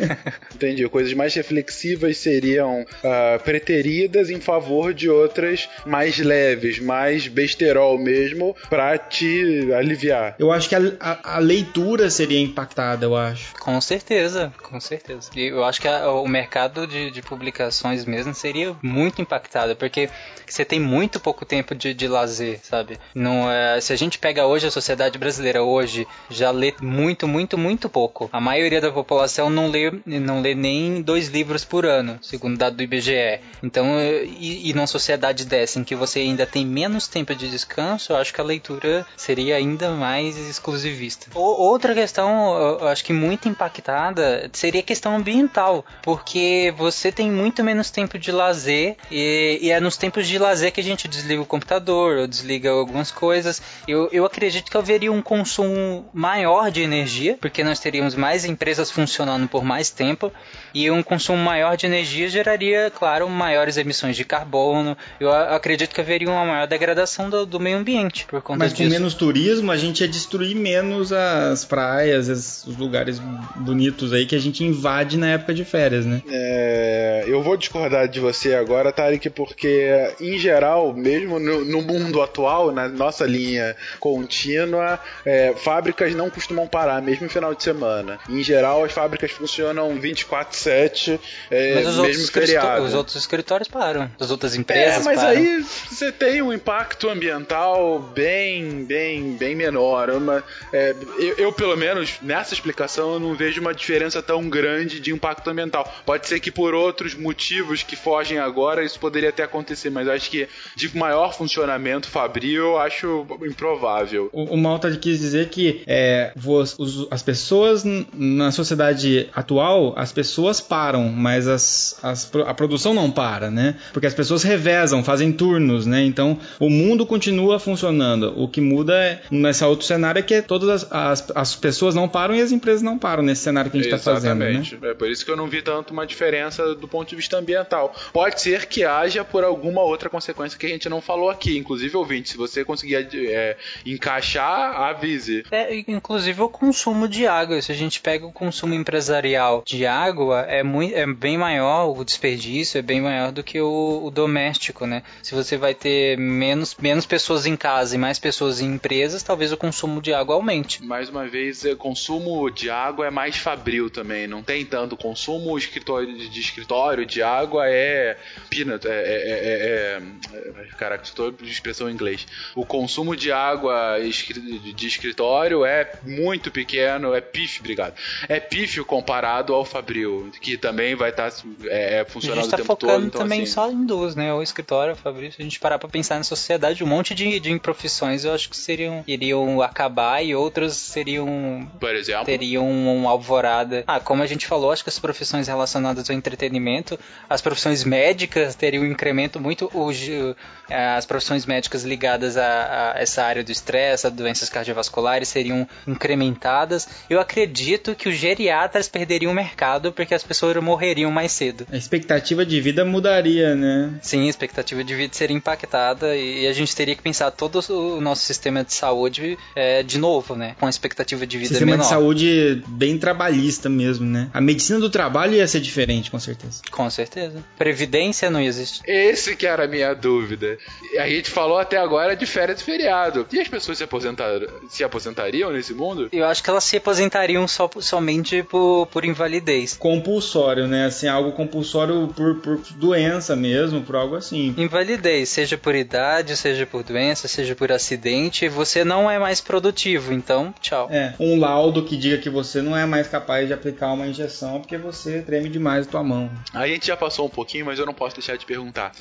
Entendi. 0.55 0.89
Coisas 0.89 1.13
mais 1.13 1.33
reflexivas 1.35 2.17
seriam 2.17 2.81
uh, 2.81 3.43
preteridas 3.43 4.31
em 4.31 4.41
favor 4.41 4.91
de 4.91 5.07
outras 5.07 5.69
mais 5.85 6.17
leves, 6.17 6.79
mais 6.79 7.27
besterol 7.27 7.99
mesmo, 7.99 8.55
pra 8.69 8.97
te 8.97 9.71
aliviar. 9.71 10.35
Eu 10.39 10.51
acho 10.51 10.67
que 10.67 10.75
a, 10.75 10.81
a, 10.99 11.35
a 11.35 11.39
leitura 11.39 12.09
seria 12.09 12.41
impactada, 12.41 13.05
eu 13.05 13.15
acho. 13.15 13.53
Com 13.55 13.79
certeza, 13.79 14.51
com 14.63 14.79
certeza. 14.79 15.29
E 15.35 15.47
eu 15.47 15.63
acho 15.63 15.79
que 15.79 15.87
a, 15.87 16.09
o 16.11 16.27
mercado 16.27 16.87
de, 16.87 17.11
de, 17.11 17.21
publicações 17.21 18.03
mesmo 18.03 18.33
seria 18.33 18.75
muito 18.81 19.21
impactado, 19.21 19.75
porque 19.75 20.09
você 20.47 20.65
tem 20.65 20.79
muito 20.79 21.19
pouco 21.19 21.45
tempo 21.45 21.75
de, 21.75 21.93
de 21.93 22.07
lazer, 22.07 22.59
sabe? 22.63 22.97
Não 23.13 23.51
é, 23.51 23.79
se 23.79 23.93
a 23.93 23.95
gente 23.95 24.17
pega 24.17 24.47
hoje 24.47 24.65
a 24.65 24.71
sociedade 24.71 25.19
brasileira 25.19 25.61
hoje, 25.61 26.07
já 26.29 26.49
lê 26.49 26.73
muito, 26.81 27.27
muito, 27.27 27.57
muito 27.57 27.89
pouco. 27.89 28.29
A 28.31 28.39
maioria 28.39 28.81
da 28.87 28.93
população 28.93 29.49
não 29.49 29.67
lê, 29.67 29.91
não 30.05 30.41
lê 30.41 30.55
nem 30.55 31.01
dois 31.01 31.27
livros 31.27 31.63
por 31.63 31.85
ano, 31.85 32.17
segundo 32.21 32.57
dado 32.57 32.77
do 32.77 32.83
IBGE. 32.83 33.39
Então, 33.61 33.99
e, 33.99 34.69
e 34.69 34.73
numa 34.73 34.87
sociedade 34.87 35.45
dessa 35.45 35.79
em 35.79 35.83
que 35.83 35.95
você 35.95 36.19
ainda 36.19 36.45
tem 36.45 36.65
menos 36.65 37.07
tempo 37.07 37.35
de 37.35 37.49
descanso, 37.49 38.11
eu 38.11 38.17
acho 38.17 38.33
que 38.33 38.41
a 38.41 38.43
leitura 38.43 39.05
seria 39.15 39.55
ainda 39.55 39.91
mais 39.91 40.37
exclusivista. 40.37 41.27
O, 41.35 41.41
outra 41.41 41.93
questão, 41.93 42.77
eu 42.79 42.87
acho 42.87 43.03
que 43.03 43.13
muito 43.13 43.49
impactada, 43.49 44.49
seria 44.53 44.81
a 44.81 44.83
questão 44.83 45.15
ambiental, 45.15 45.85
porque 46.01 46.73
você 46.77 47.11
tem 47.11 47.31
muito 47.31 47.63
menos 47.63 47.91
tempo 47.91 48.17
de 48.17 48.31
lazer 48.31 48.95
e, 49.11 49.59
e 49.61 49.71
é 49.71 49.79
nos 49.79 49.97
tempos 49.97 50.27
de 50.27 50.37
lazer 50.37 50.71
que 50.71 50.79
a 50.79 50.83
gente 50.83 51.07
desliga 51.07 51.41
o 51.41 51.45
computador 51.45 52.17
ou 52.17 52.27
desliga 52.27 52.69
algumas 52.69 53.11
coisas. 53.11 53.61
Eu, 53.87 54.09
eu 54.11 54.25
acredito 54.25 54.71
que 54.71 54.77
haveria 54.77 55.11
um 55.11 55.21
consumo 55.21 56.09
maior 56.13 56.71
de 56.71 56.81
energia, 56.81 57.37
porque 57.39 57.63
nós 57.63 57.79
teríamos 57.79 58.15
mais 58.15 58.45
empresas 58.45 58.66
funcionando 58.91 59.47
por 59.47 59.63
mais 59.63 59.89
tempo 59.89 60.31
e 60.73 60.89
um 60.91 61.01
consumo 61.01 61.37
maior 61.37 61.75
de 61.77 61.85
energia 61.85 62.27
geraria, 62.27 62.91
claro, 62.93 63.29
maiores 63.29 63.77
emissões 63.77 64.15
de 64.15 64.23
carbono. 64.23 64.97
Eu 65.19 65.31
acredito 65.31 65.93
que 65.93 66.01
haveria 66.01 66.29
uma 66.29 66.45
maior 66.45 66.67
degradação 66.67 67.29
do, 67.29 67.45
do 67.45 67.59
meio 67.59 67.77
ambiente 67.77 68.25
por 68.25 68.41
conta 68.41 68.59
Mas 68.59 68.73
disso. 68.73 68.83
com 68.83 68.89
menos 68.89 69.13
turismo, 69.13 69.71
a 69.71 69.77
gente 69.77 70.01
ia 70.01 70.07
destruir 70.07 70.55
menos 70.55 71.11
as 71.11 71.65
praias, 71.65 72.27
os 72.65 72.77
lugares 72.77 73.19
bonitos 73.55 74.13
aí 74.13 74.25
que 74.25 74.35
a 74.35 74.39
gente 74.39 74.63
invade 74.63 75.17
na 75.17 75.29
época 75.29 75.53
de 75.53 75.63
férias, 75.63 76.05
né? 76.05 76.21
É, 76.29 77.23
eu 77.27 77.41
vou 77.41 77.57
discordar 77.57 78.07
de 78.07 78.19
você 78.19 78.55
agora, 78.55 78.91
Tarek, 78.91 79.29
porque 79.29 80.13
em 80.19 80.37
geral, 80.37 80.93
mesmo 80.93 81.39
no, 81.39 81.63
no 81.63 81.81
mundo 81.81 82.21
atual, 82.21 82.71
na 82.71 82.87
nossa 82.87 83.25
linha 83.25 83.75
contínua, 83.99 84.99
é, 85.25 85.53
fábricas 85.55 86.13
não 86.15 86.29
costumam 86.29 86.67
parar, 86.67 87.01
mesmo 87.01 87.23
no 87.23 87.29
final 87.29 87.53
de 87.53 87.63
semana. 87.63 88.19
Em 88.29 88.43
geral, 88.43 88.56
as 88.65 88.91
fábricas 88.91 89.31
funcionam 89.31 89.97
24/7, 89.99 91.19
é, 91.49 91.75
mas 91.75 91.87
os 91.87 91.95
mesmo 91.97 92.03
outros 92.03 92.29
feriado. 92.29 92.83
Os 92.83 92.93
outros 92.93 93.15
escritórios 93.15 93.67
param, 93.67 94.09
as 94.19 94.31
outras 94.31 94.55
empresas 94.55 95.01
É, 95.01 95.03
mas 95.03 95.19
param. 95.19 95.29
aí 95.29 95.63
você 95.89 96.11
tem 96.11 96.41
um 96.41 96.51
impacto 96.53 97.09
ambiental 97.09 97.99
bem, 97.99 98.83
bem, 98.85 99.33
bem 99.33 99.55
menor. 99.55 100.09
Uma, 100.09 100.43
é, 100.71 100.95
eu, 101.17 101.35
eu, 101.37 101.53
pelo 101.53 101.75
menos, 101.75 102.15
nessa 102.21 102.53
explicação, 102.53 103.13
eu 103.13 103.19
não 103.19 103.35
vejo 103.35 103.61
uma 103.61 103.73
diferença 103.73 104.21
tão 104.21 104.47
grande 104.49 104.99
de 104.99 105.11
impacto 105.11 105.49
ambiental. 105.49 105.91
Pode 106.05 106.27
ser 106.27 106.39
que 106.39 106.51
por 106.51 106.73
outros 106.73 107.13
motivos 107.13 107.83
que 107.83 107.95
fogem 107.95 108.37
agora, 108.39 108.83
isso 108.83 108.99
poderia 108.99 109.29
até 109.29 109.43
acontecer, 109.43 109.89
mas 109.89 110.07
acho 110.07 110.29
que 110.29 110.47
de 110.75 110.95
maior 110.97 111.33
funcionamento 111.33 112.07
fabril, 112.07 112.57
eu 112.57 112.77
acho 112.77 113.25
improvável. 113.43 114.29
O, 114.31 114.53
o 114.53 114.57
Malta 114.57 114.89
quis 114.97 115.19
dizer 115.19 115.49
que 115.49 115.83
é, 115.85 116.31
os, 116.45 117.07
as 117.11 117.21
pessoas 117.21 117.83
na 118.13 118.46
sociedade 118.51 119.29
atual, 119.33 119.93
as 119.95 120.11
pessoas 120.11 120.61
param, 120.61 121.09
mas 121.09 121.47
as, 121.47 121.99
as, 122.03 122.31
a 122.45 122.53
produção 122.53 122.93
não 122.93 123.11
para, 123.11 123.49
né? 123.49 123.75
Porque 123.93 124.07
as 124.07 124.13
pessoas 124.13 124.43
revezam, 124.43 125.03
fazem 125.03 125.31
turnos, 125.31 125.85
né? 125.85 126.03
Então 126.03 126.39
o 126.59 126.69
mundo 126.69 127.05
continua 127.05 127.59
funcionando. 127.59 128.33
O 128.37 128.47
que 128.47 128.61
muda 128.61 128.93
é, 128.93 129.21
nesse 129.31 129.63
outro 129.63 129.85
cenário 129.85 130.19
é 130.19 130.21
que 130.21 130.41
todas 130.41 130.69
as, 130.69 130.91
as, 130.91 131.31
as 131.35 131.55
pessoas 131.55 131.95
não 131.95 132.07
param 132.07 132.35
e 132.35 132.41
as 132.41 132.51
empresas 132.51 132.81
não 132.81 132.97
param 132.97 133.23
nesse 133.23 133.41
cenário 133.41 133.69
que 133.71 133.77
a 133.77 133.81
gente 133.81 133.93
está 133.93 134.13
fazendo. 134.13 134.39
Né? 134.39 134.63
É 134.83 134.93
por 134.93 135.09
isso 135.09 135.25
que 135.25 135.31
eu 135.31 135.37
não 135.37 135.47
vi 135.47 135.61
tanto 135.61 135.91
uma 135.93 136.05
diferença 136.05 136.75
do 136.75 136.87
ponto 136.87 137.09
de 137.09 137.15
vista 137.15 137.37
ambiental. 137.37 137.93
Pode 138.13 138.41
ser 138.41 138.65
que 138.65 138.83
haja 138.83 139.23
por 139.23 139.43
alguma 139.43 139.81
outra 139.81 140.09
consequência 140.09 140.57
que 140.57 140.65
a 140.65 140.69
gente 140.69 140.89
não 140.89 141.01
falou 141.01 141.29
aqui. 141.29 141.57
Inclusive, 141.57 141.95
ouvinte, 141.95 142.29
se 142.29 142.37
você 142.37 142.63
conseguir 142.63 143.07
é, 143.13 143.57
encaixar, 143.85 144.81
avise. 144.81 145.43
É, 145.51 145.75
inclusive 145.87 146.41
o 146.41 146.49
consumo 146.49 147.07
de 147.07 147.27
água. 147.27 147.61
Se 147.61 147.71
a 147.71 147.75
gente 147.75 147.99
pega 147.99 148.25
o 148.25 148.31
consumo 148.37 148.75
empresarial 148.75 149.63
de 149.65 149.85
água, 149.87 150.41
é, 150.47 150.61
muito, 150.61 150.95
é 150.95 151.07
bem 151.07 151.37
maior, 151.37 151.89
o 151.89 152.05
desperdício 152.05 152.77
é 152.77 152.81
bem 152.83 153.01
maior 153.01 153.31
do 153.31 153.43
que 153.43 153.59
o, 153.59 154.01
o 154.05 154.11
doméstico, 154.11 154.85
né? 154.85 155.01
Se 155.23 155.33
você 155.33 155.57
vai 155.57 155.73
ter 155.73 156.17
menos, 156.19 156.75
menos 156.75 157.05
pessoas 157.05 157.47
em 157.47 157.57
casa 157.57 157.95
e 157.95 157.97
mais 157.97 158.19
pessoas 158.19 158.61
em 158.61 158.75
empresas, 158.75 159.23
talvez 159.23 159.51
o 159.51 159.57
consumo 159.57 159.99
de 160.01 160.13
água 160.13 160.35
aumente. 160.35 160.83
Mais 160.83 161.09
uma 161.09 161.27
vez, 161.27 161.63
o 161.63 161.75
consumo 161.75 162.49
de 162.51 162.69
água 162.69 163.07
é 163.07 163.09
mais 163.09 163.37
fabril 163.37 163.89
também. 163.89 164.27
Não 164.27 164.43
tem 164.43 164.63
tanto 164.63 164.95
consumo 164.95 165.57
escritório, 165.57 166.15
de 166.15 166.39
escritório 166.39 167.05
de 167.05 167.23
água 167.23 167.67
é 167.67 168.17
peanut, 168.49 168.87
é, 168.87 168.91
é, 168.91 169.01
é, 169.01 170.61
é 170.61 170.65
caraca, 170.77 171.03
estou 171.03 171.31
de 171.31 171.49
expressão 171.49 171.89
em 171.89 171.93
inglês. 171.93 172.27
O 172.55 172.65
consumo 172.65 173.15
de 173.15 173.31
água 173.31 173.97
de 173.99 174.87
escritório 174.87 175.65
é 175.65 175.91
muito 176.03 176.51
pequeno, 176.51 177.15
é 177.15 177.21
pífio, 177.21 177.61
obrigado. 177.61 177.95
É 178.29 178.39
pífio 178.39 178.85
comparado 178.85 179.53
ao 179.53 179.63
fabril, 179.63 180.29
que 180.41 180.57
também 180.57 180.95
vai 180.95 181.09
estar 181.09 181.31
tá, 181.31 181.37
é, 181.65 182.05
funcionando 182.07 182.39
a 182.39 182.41
gente 182.41 182.51
tá 182.51 182.55
o 182.55 182.59
tempo 182.59 182.67
focando 182.67 182.93
todo. 182.93 183.07
Então, 183.07 183.21
também 183.21 183.43
assim, 183.43 183.51
só 183.51 183.71
em 183.71 183.85
duas, 183.85 184.15
né? 184.15 184.33
O 184.33 184.41
escritório, 184.41 184.93
o 184.93 184.95
fabril. 184.95 185.31
Se 185.31 185.41
a 185.41 185.43
gente 185.43 185.59
parar 185.59 185.79
para 185.79 185.89
pensar 185.89 186.15
na 186.15 186.23
sociedade, 186.23 186.83
um 186.83 186.87
monte 186.87 187.13
de, 187.15 187.39
de 187.39 187.59
profissões 187.59 188.25
eu 188.25 188.33
acho 188.33 188.49
que 188.49 188.57
seriam 188.57 189.03
iriam 189.07 189.61
acabar 189.61 190.23
e 190.23 190.35
outras 190.35 190.75
seriam 190.75 191.69
por 191.79 191.95
exemplo, 191.95 192.25
teriam 192.25 192.69
um 192.69 193.07
alvorada. 193.07 193.83
Ah, 193.87 193.99
como 193.99 194.23
a 194.23 194.27
gente 194.27 194.45
falou, 194.45 194.71
acho 194.71 194.83
que 194.83 194.89
as 194.89 194.99
profissões 194.99 195.47
relacionadas 195.47 196.09
ao 196.09 196.15
entretenimento, 196.15 196.99
as 197.29 197.41
profissões 197.41 197.83
médicas 197.83 198.55
teriam 198.55 198.83
um 198.83 198.87
incremento 198.87 199.39
muito 199.39 199.69
hoje 199.73 200.35
as 200.69 201.05
profissões 201.05 201.45
médicas 201.45 201.83
ligadas 201.83 202.35
a, 202.35 202.93
a 202.93 202.99
essa 202.99 203.23
área 203.23 203.43
do 203.43 203.51
estresse, 203.51 204.05
a 204.05 204.09
doenças 204.09 204.49
cardiovasculares 204.49 205.29
seriam 205.29 205.67
incrementadas. 205.87 206.87
Eu 207.09 207.19
acredito 207.19 207.95
que 207.95 208.09
os 208.09 208.16
geriatras 208.19 208.87
perderiam 208.87 209.31
o 209.31 209.35
mercado 209.35 209.91
porque 209.91 210.13
as 210.13 210.23
pessoas 210.23 210.55
morreriam 210.57 211.11
mais 211.11 211.31
cedo. 211.31 211.67
A 211.71 211.77
expectativa 211.77 212.45
de 212.45 212.59
vida 212.59 212.83
mudaria, 212.83 213.55
né? 213.55 213.93
Sim, 214.01 214.27
a 214.27 214.29
expectativa 214.29 214.83
de 214.83 214.95
vida 214.95 215.13
seria 215.13 215.35
impactada 215.35 216.15
e 216.15 216.47
a 216.47 216.53
gente 216.53 216.75
teria 216.75 216.95
que 216.95 217.01
pensar 217.01 217.31
todo 217.31 217.59
o 217.69 218.01
nosso 218.01 218.23
sistema 218.23 218.63
de 218.63 218.73
saúde 218.73 219.37
é, 219.55 219.83
de 219.83 219.97
novo, 219.97 220.35
né? 220.35 220.55
Com 220.59 220.65
a 220.65 220.69
expectativa 220.69 221.25
de 221.25 221.37
vida 221.37 221.49
sistema 221.49 221.71
menor. 221.71 221.83
de 221.83 221.89
saúde 221.89 222.63
bem 222.67 222.97
trabalhista 222.97 223.69
mesmo, 223.69 224.05
né? 224.05 224.29
A 224.33 224.41
medicina 224.41 224.79
do 224.79 224.89
trabalho 224.89 225.33
ia 225.33 225.47
ser 225.47 225.59
diferente, 225.59 226.09
com 226.11 226.19
certeza. 226.19 226.61
Com 226.71 226.89
certeza. 226.89 227.43
Previdência 227.57 228.29
não 228.29 228.41
existe. 228.41 228.81
Esse 228.85 229.35
que 229.35 229.45
era 229.45 229.65
a 229.65 229.67
minha 229.67 229.93
dúvida. 229.93 230.57
A 230.99 231.07
gente 231.07 231.29
falou 231.29 231.57
até 231.57 231.77
agora 231.77 232.15
de 232.15 232.25
férias 232.25 232.61
e 232.61 232.63
feriado. 232.63 233.27
E 233.31 233.39
as 233.39 233.47
pessoas 233.47 233.77
se, 233.77 233.83
aposentar, 233.83 234.39
se 234.69 234.83
aposentariam 234.83 235.51
nesse 235.51 235.73
mundo? 235.73 236.09
Eu 236.11 236.25
acho 236.25 236.43
que 236.43 236.49
elas 236.49 236.63
se 236.63 236.77
aposentariam 236.77 237.47
só, 237.47 237.69
somente 238.07 238.41
por, 238.43 238.87
por 238.87 239.03
invalidez. 239.03 239.75
Compulsório, 239.75 240.65
né? 240.65 240.85
Assim, 240.85 241.07
algo 241.07 241.33
compulsório 241.33 242.07
por, 242.15 242.35
por 242.35 242.57
doença 242.75 243.35
mesmo, 243.35 243.81
por 243.81 243.97
algo 243.97 244.15
assim. 244.15 244.55
Invalidez, 244.57 245.27
seja 245.27 245.57
por 245.57 245.75
idade, 245.75 246.37
seja 246.37 246.65
por 246.65 246.83
doença, 246.83 247.27
seja 247.27 247.53
por 247.53 247.69
acidente, 247.69 248.47
você 248.47 248.85
não 248.85 249.11
é 249.11 249.19
mais 249.19 249.41
produtivo, 249.41 250.13
então 250.13 250.53
tchau. 250.61 250.87
É, 250.89 251.13
um 251.19 251.37
laudo 251.37 251.83
que 251.83 251.97
diga 251.97 252.17
que 252.17 252.29
você 252.29 252.61
não 252.61 252.77
é 252.77 252.85
mais 252.85 253.07
capaz 253.07 253.45
de 253.45 253.53
aplicar 253.53 253.91
uma 253.91 254.07
injeção 254.07 254.61
porque 254.61 254.77
você 254.77 255.21
treme 255.21 255.49
demais 255.49 255.85
a 255.85 255.89
tua 255.89 256.03
mão. 256.03 256.31
A 256.53 256.65
gente 256.65 256.87
já 256.87 256.95
passou 256.95 257.25
um 257.25 257.29
pouquinho, 257.29 257.65
mas 257.65 257.77
eu 257.77 257.85
não 257.85 257.93
posso 257.93 258.15
deixar 258.15 258.37
de 258.37 258.45
perguntar. 258.45 258.93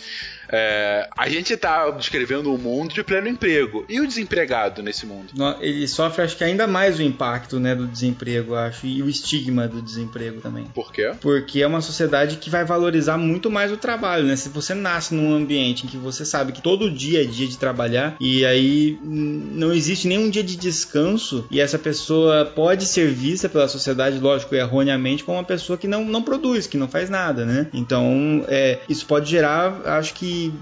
É, 0.48 1.08
a 1.16 1.28
gente 1.28 1.52
está 1.52 1.90
descrevendo 1.90 2.52
um 2.52 2.58
mundo 2.58 2.94
de 2.94 3.02
pleno 3.02 3.28
emprego. 3.28 3.84
E 3.88 4.00
o 4.00 4.06
desempregado 4.06 4.82
nesse 4.82 5.06
mundo? 5.06 5.32
Ele 5.60 5.86
sofre, 5.86 6.22
acho 6.22 6.36
que 6.36 6.44
ainda 6.44 6.66
mais 6.66 6.98
o 6.98 7.02
impacto 7.02 7.58
né, 7.58 7.74
do 7.74 7.86
desemprego, 7.86 8.54
acho, 8.54 8.86
e 8.86 8.95
o 9.02 9.08
estigma 9.08 9.68
do 9.68 9.80
desemprego 9.82 10.40
também. 10.40 10.64
Por 10.74 10.92
quê? 10.92 11.12
Porque 11.20 11.62
é 11.62 11.66
uma 11.66 11.80
sociedade 11.80 12.36
que 12.36 12.50
vai 12.50 12.64
valorizar 12.64 13.16
muito 13.16 13.50
mais 13.50 13.72
o 13.72 13.76
trabalho, 13.76 14.24
né? 14.24 14.36
Se 14.36 14.48
você 14.48 14.74
nasce 14.74 15.14
num 15.14 15.34
ambiente 15.34 15.86
em 15.86 15.88
que 15.88 15.96
você 15.96 16.24
sabe 16.24 16.52
que 16.52 16.62
todo 16.62 16.90
dia 16.90 17.22
é 17.22 17.24
dia 17.24 17.46
de 17.46 17.58
trabalhar 17.58 18.16
e 18.20 18.44
aí 18.44 18.98
não 19.02 19.72
existe 19.72 20.08
nenhum 20.08 20.28
dia 20.30 20.42
de 20.42 20.56
descanso 20.56 21.46
e 21.50 21.60
essa 21.60 21.78
pessoa 21.78 22.44
pode 22.44 22.86
ser 22.86 23.10
vista 23.10 23.48
pela 23.48 23.68
sociedade, 23.68 24.18
lógico, 24.18 24.54
erroneamente, 24.54 25.24
como 25.24 25.38
uma 25.38 25.44
pessoa 25.44 25.76
que 25.76 25.88
não, 25.88 26.04
não 26.04 26.22
produz, 26.22 26.66
que 26.66 26.76
não 26.76 26.88
faz 26.88 27.10
nada, 27.10 27.44
né? 27.44 27.68
Então, 27.72 28.44
é, 28.48 28.80
isso 28.88 29.06
pode 29.06 29.30
gerar, 29.30 29.80
acho 29.84 30.14
que 30.14 30.52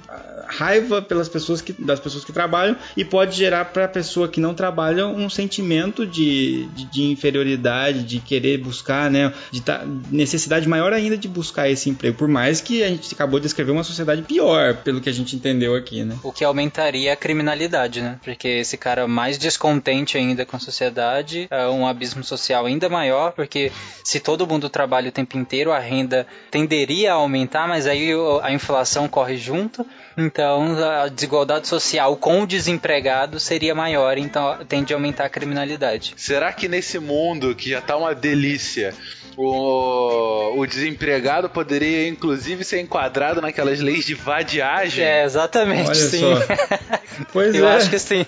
raiva 0.46 1.02
pelas 1.02 1.28
pessoas 1.28 1.60
que, 1.60 1.72
das 1.72 2.00
pessoas 2.00 2.24
que 2.24 2.32
trabalham 2.32 2.76
e 2.96 3.04
pode 3.04 3.36
gerar 3.36 3.66
para 3.66 3.84
a 3.84 3.88
pessoa 3.88 4.28
que 4.28 4.40
não 4.40 4.54
trabalha 4.54 5.06
um 5.06 5.28
sentimento 5.28 6.06
de, 6.06 6.66
de, 6.66 6.84
de, 6.86 7.02
inferioridade, 7.02 8.02
de 8.02 8.20
querer 8.24 8.58
buscar, 8.58 9.10
né? 9.10 9.32
De 9.50 9.60
tá, 9.60 9.84
necessidade 10.10 10.68
maior 10.68 10.92
ainda 10.92 11.16
de 11.16 11.28
buscar 11.28 11.68
esse 11.68 11.90
emprego. 11.90 12.16
Por 12.16 12.28
mais 12.28 12.60
que 12.60 12.82
a 12.82 12.88
gente 12.88 13.14
acabou 13.14 13.38
de 13.38 13.44
descrever 13.44 13.72
uma 13.72 13.84
sociedade 13.84 14.22
pior, 14.22 14.76
pelo 14.78 15.00
que 15.00 15.08
a 15.08 15.12
gente 15.12 15.36
entendeu 15.36 15.74
aqui, 15.74 16.04
né? 16.04 16.16
O 16.22 16.32
que 16.32 16.44
aumentaria 16.44 17.12
a 17.12 17.16
criminalidade, 17.16 18.00
né? 18.00 18.18
Porque 18.24 18.48
esse 18.48 18.76
cara 18.76 19.06
mais 19.06 19.38
descontente 19.38 20.16
ainda 20.16 20.44
com 20.44 20.56
a 20.56 20.60
sociedade, 20.60 21.46
é 21.50 21.68
um 21.68 21.86
abismo 21.86 22.24
social 22.24 22.66
ainda 22.66 22.88
maior, 22.88 23.32
porque 23.32 23.70
se 24.02 24.20
todo 24.20 24.46
mundo 24.46 24.68
trabalha 24.68 25.08
o 25.08 25.12
tempo 25.12 25.36
inteiro, 25.38 25.72
a 25.72 25.78
renda 25.78 26.26
tenderia 26.50 27.12
a 27.12 27.16
aumentar, 27.16 27.68
mas 27.68 27.86
aí 27.86 28.10
a 28.42 28.52
inflação 28.52 29.08
corre 29.08 29.36
junto, 29.36 29.86
então 30.16 30.76
a 30.82 31.08
desigualdade 31.08 31.68
social 31.68 32.16
com 32.16 32.42
o 32.42 32.46
desempregado 32.46 33.38
seria 33.40 33.74
maior, 33.74 34.18
então 34.18 34.58
tende 34.68 34.92
a 34.92 34.96
aumentar 34.96 35.24
a 35.26 35.28
criminalidade. 35.28 36.14
Será 36.16 36.52
que 36.52 36.68
nesse 36.68 36.98
mundo 36.98 37.54
que 37.54 37.70
já 37.70 37.80
tá 37.80 37.96
uma 37.96 38.14
delícia, 38.14 38.94
o, 39.36 40.58
o 40.58 40.66
desempregado 40.66 41.48
poderia 41.48 42.08
inclusive 42.08 42.64
ser 42.64 42.80
enquadrado 42.80 43.40
naquelas 43.40 43.80
leis 43.80 44.04
de 44.04 44.14
vadiagem? 44.14 45.04
É, 45.04 45.24
exatamente, 45.24 45.88
Olha 45.88 45.94
sim. 45.94 46.20
só. 46.20 46.94
Pois 47.32 47.54
Eu 47.54 47.68
é. 47.68 47.76
acho 47.76 47.90
que 47.90 47.98
sim. 47.98 48.26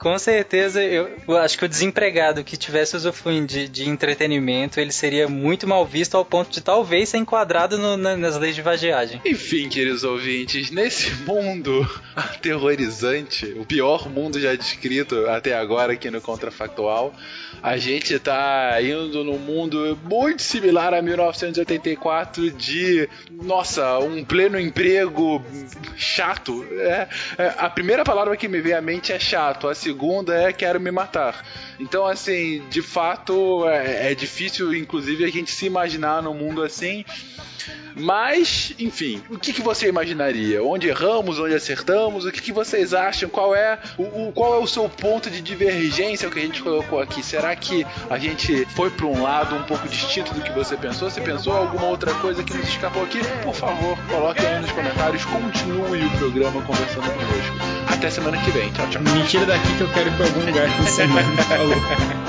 Com 0.00 0.18
certeza, 0.18 0.82
eu, 0.82 1.10
eu 1.28 1.36
acho 1.36 1.58
que 1.58 1.64
o 1.66 1.68
desempregado 1.68 2.42
que 2.42 2.56
tivesse 2.56 2.96
usufruindo 2.96 3.46
de, 3.46 3.68
de 3.68 3.86
entretenimento, 3.86 4.80
ele 4.80 4.90
seria 4.92 5.28
muito 5.28 5.66
mal 5.68 5.84
visto 5.84 6.16
ao 6.16 6.24
ponto 6.24 6.50
de 6.50 6.62
talvez 6.62 7.10
ser 7.10 7.18
enquadrado 7.18 7.76
no- 7.76 7.98
na- 7.98 8.16
nas 8.16 8.38
leis 8.38 8.54
de 8.54 8.62
vadiagem. 8.62 9.20
Enfim, 9.26 9.68
queridos 9.68 10.02
ouvintes, 10.02 10.70
nesse 10.70 11.10
mundo 11.26 11.86
aterrorizante, 12.16 13.44
o 13.58 13.64
pior 13.66 14.08
mundo 14.08 14.40
já 14.40 14.54
descrito 14.54 15.26
até 15.28 15.54
agora 15.54 15.92
aqui 15.92 16.10
no 16.10 16.20
Contrafactual, 16.20 17.14
a 17.62 17.76
gente 17.76 18.18
tá 18.18 18.80
indo 18.80 19.22
num 19.22 19.38
mundo 19.38 19.98
muito 20.04 20.42
similar 20.42 20.94
a 20.94 21.02
1984 21.02 22.50
de, 22.50 23.08
nossa, 23.30 23.98
um 23.98 24.24
pleno 24.24 24.58
emprego 24.58 25.44
chato. 25.96 26.64
É, 26.72 27.08
é, 27.38 27.54
a 27.58 27.68
primeira 27.68 28.04
palavra 28.04 28.36
que 28.36 28.48
me 28.48 28.60
vem 28.60 28.72
à 28.72 28.80
mente 28.80 29.12
é 29.12 29.18
chato, 29.18 29.68
a 29.68 29.74
segunda 29.74 30.34
é 30.34 30.52
quero 30.52 30.80
me 30.80 30.90
matar. 30.90 31.44
Então, 31.78 32.06
assim, 32.06 32.62
de 32.70 32.82
fato, 32.82 33.68
é, 33.68 34.12
é 34.12 34.14
difícil, 34.14 34.74
inclusive, 34.74 35.24
a 35.24 35.28
gente 35.28 35.50
se 35.50 35.66
imaginar 35.66 36.22
num 36.22 36.34
mundo 36.34 36.62
assim. 36.62 37.04
Mas, 37.96 38.72
enfim, 38.78 39.22
o 39.30 39.38
que, 39.38 39.52
que 39.52 39.62
você 39.62 39.88
imaginaria? 39.88 40.62
Onde 40.62 40.88
erramos, 40.88 41.38
onde 41.38 41.54
acertamos? 41.54 42.24
O 42.24 42.32
que, 42.32 42.40
que 42.40 42.52
vocês 42.52 42.92
acham? 42.94 43.28
Qual 43.28 43.54
é 43.54 43.78
o, 43.98 44.02
o- 44.28 44.32
qual 44.32 44.54
é 44.54 44.58
o 44.58 44.66
seu 44.66 44.88
ponto 44.88 45.28
de 45.30 45.40
divergência 45.40 46.28
o 46.28 46.30
que 46.30 46.38
a 46.38 46.42
gente 46.42 46.62
colocou 46.62 47.00
aqui? 47.00 47.22
Será 47.22 47.54
que 47.56 47.86
a 48.08 48.18
gente 48.18 48.64
foi 48.74 48.90
para 48.90 49.06
um 49.06 49.22
lado 49.22 49.54
um 49.56 49.62
pouco 49.64 49.88
distinto 49.88 50.32
do 50.34 50.40
que 50.40 50.50
você 50.52 50.76
pensou? 50.76 51.10
Você 51.10 51.20
pensou 51.20 51.52
alguma 51.56 51.86
outra 51.86 52.12
coisa 52.14 52.42
que 52.44 52.54
nos 52.56 52.68
escapou 52.68 53.02
aqui? 53.02 53.20
Por 53.42 53.54
favor, 53.54 53.96
coloque 54.08 54.44
aí 54.44 54.60
nos 54.60 54.70
comentários. 54.72 55.24
Continue 55.24 56.04
o 56.06 56.10
programa 56.18 56.62
conversando 56.62 57.02
conosco. 57.10 57.56
Até 57.88 58.10
semana 58.10 58.38
que 58.42 58.50
vem. 58.50 58.70
Tchau, 58.72 58.88
tchau. 58.88 59.02
Me 59.02 59.22
tira 59.26 59.46
daqui 59.46 59.76
que 59.76 59.80
eu 59.82 59.92
quero 59.92 60.08
ir 60.10 60.16
pra 60.16 60.26
algum 60.26 60.46
lugar. 60.46 60.68
Falou. 61.48 61.74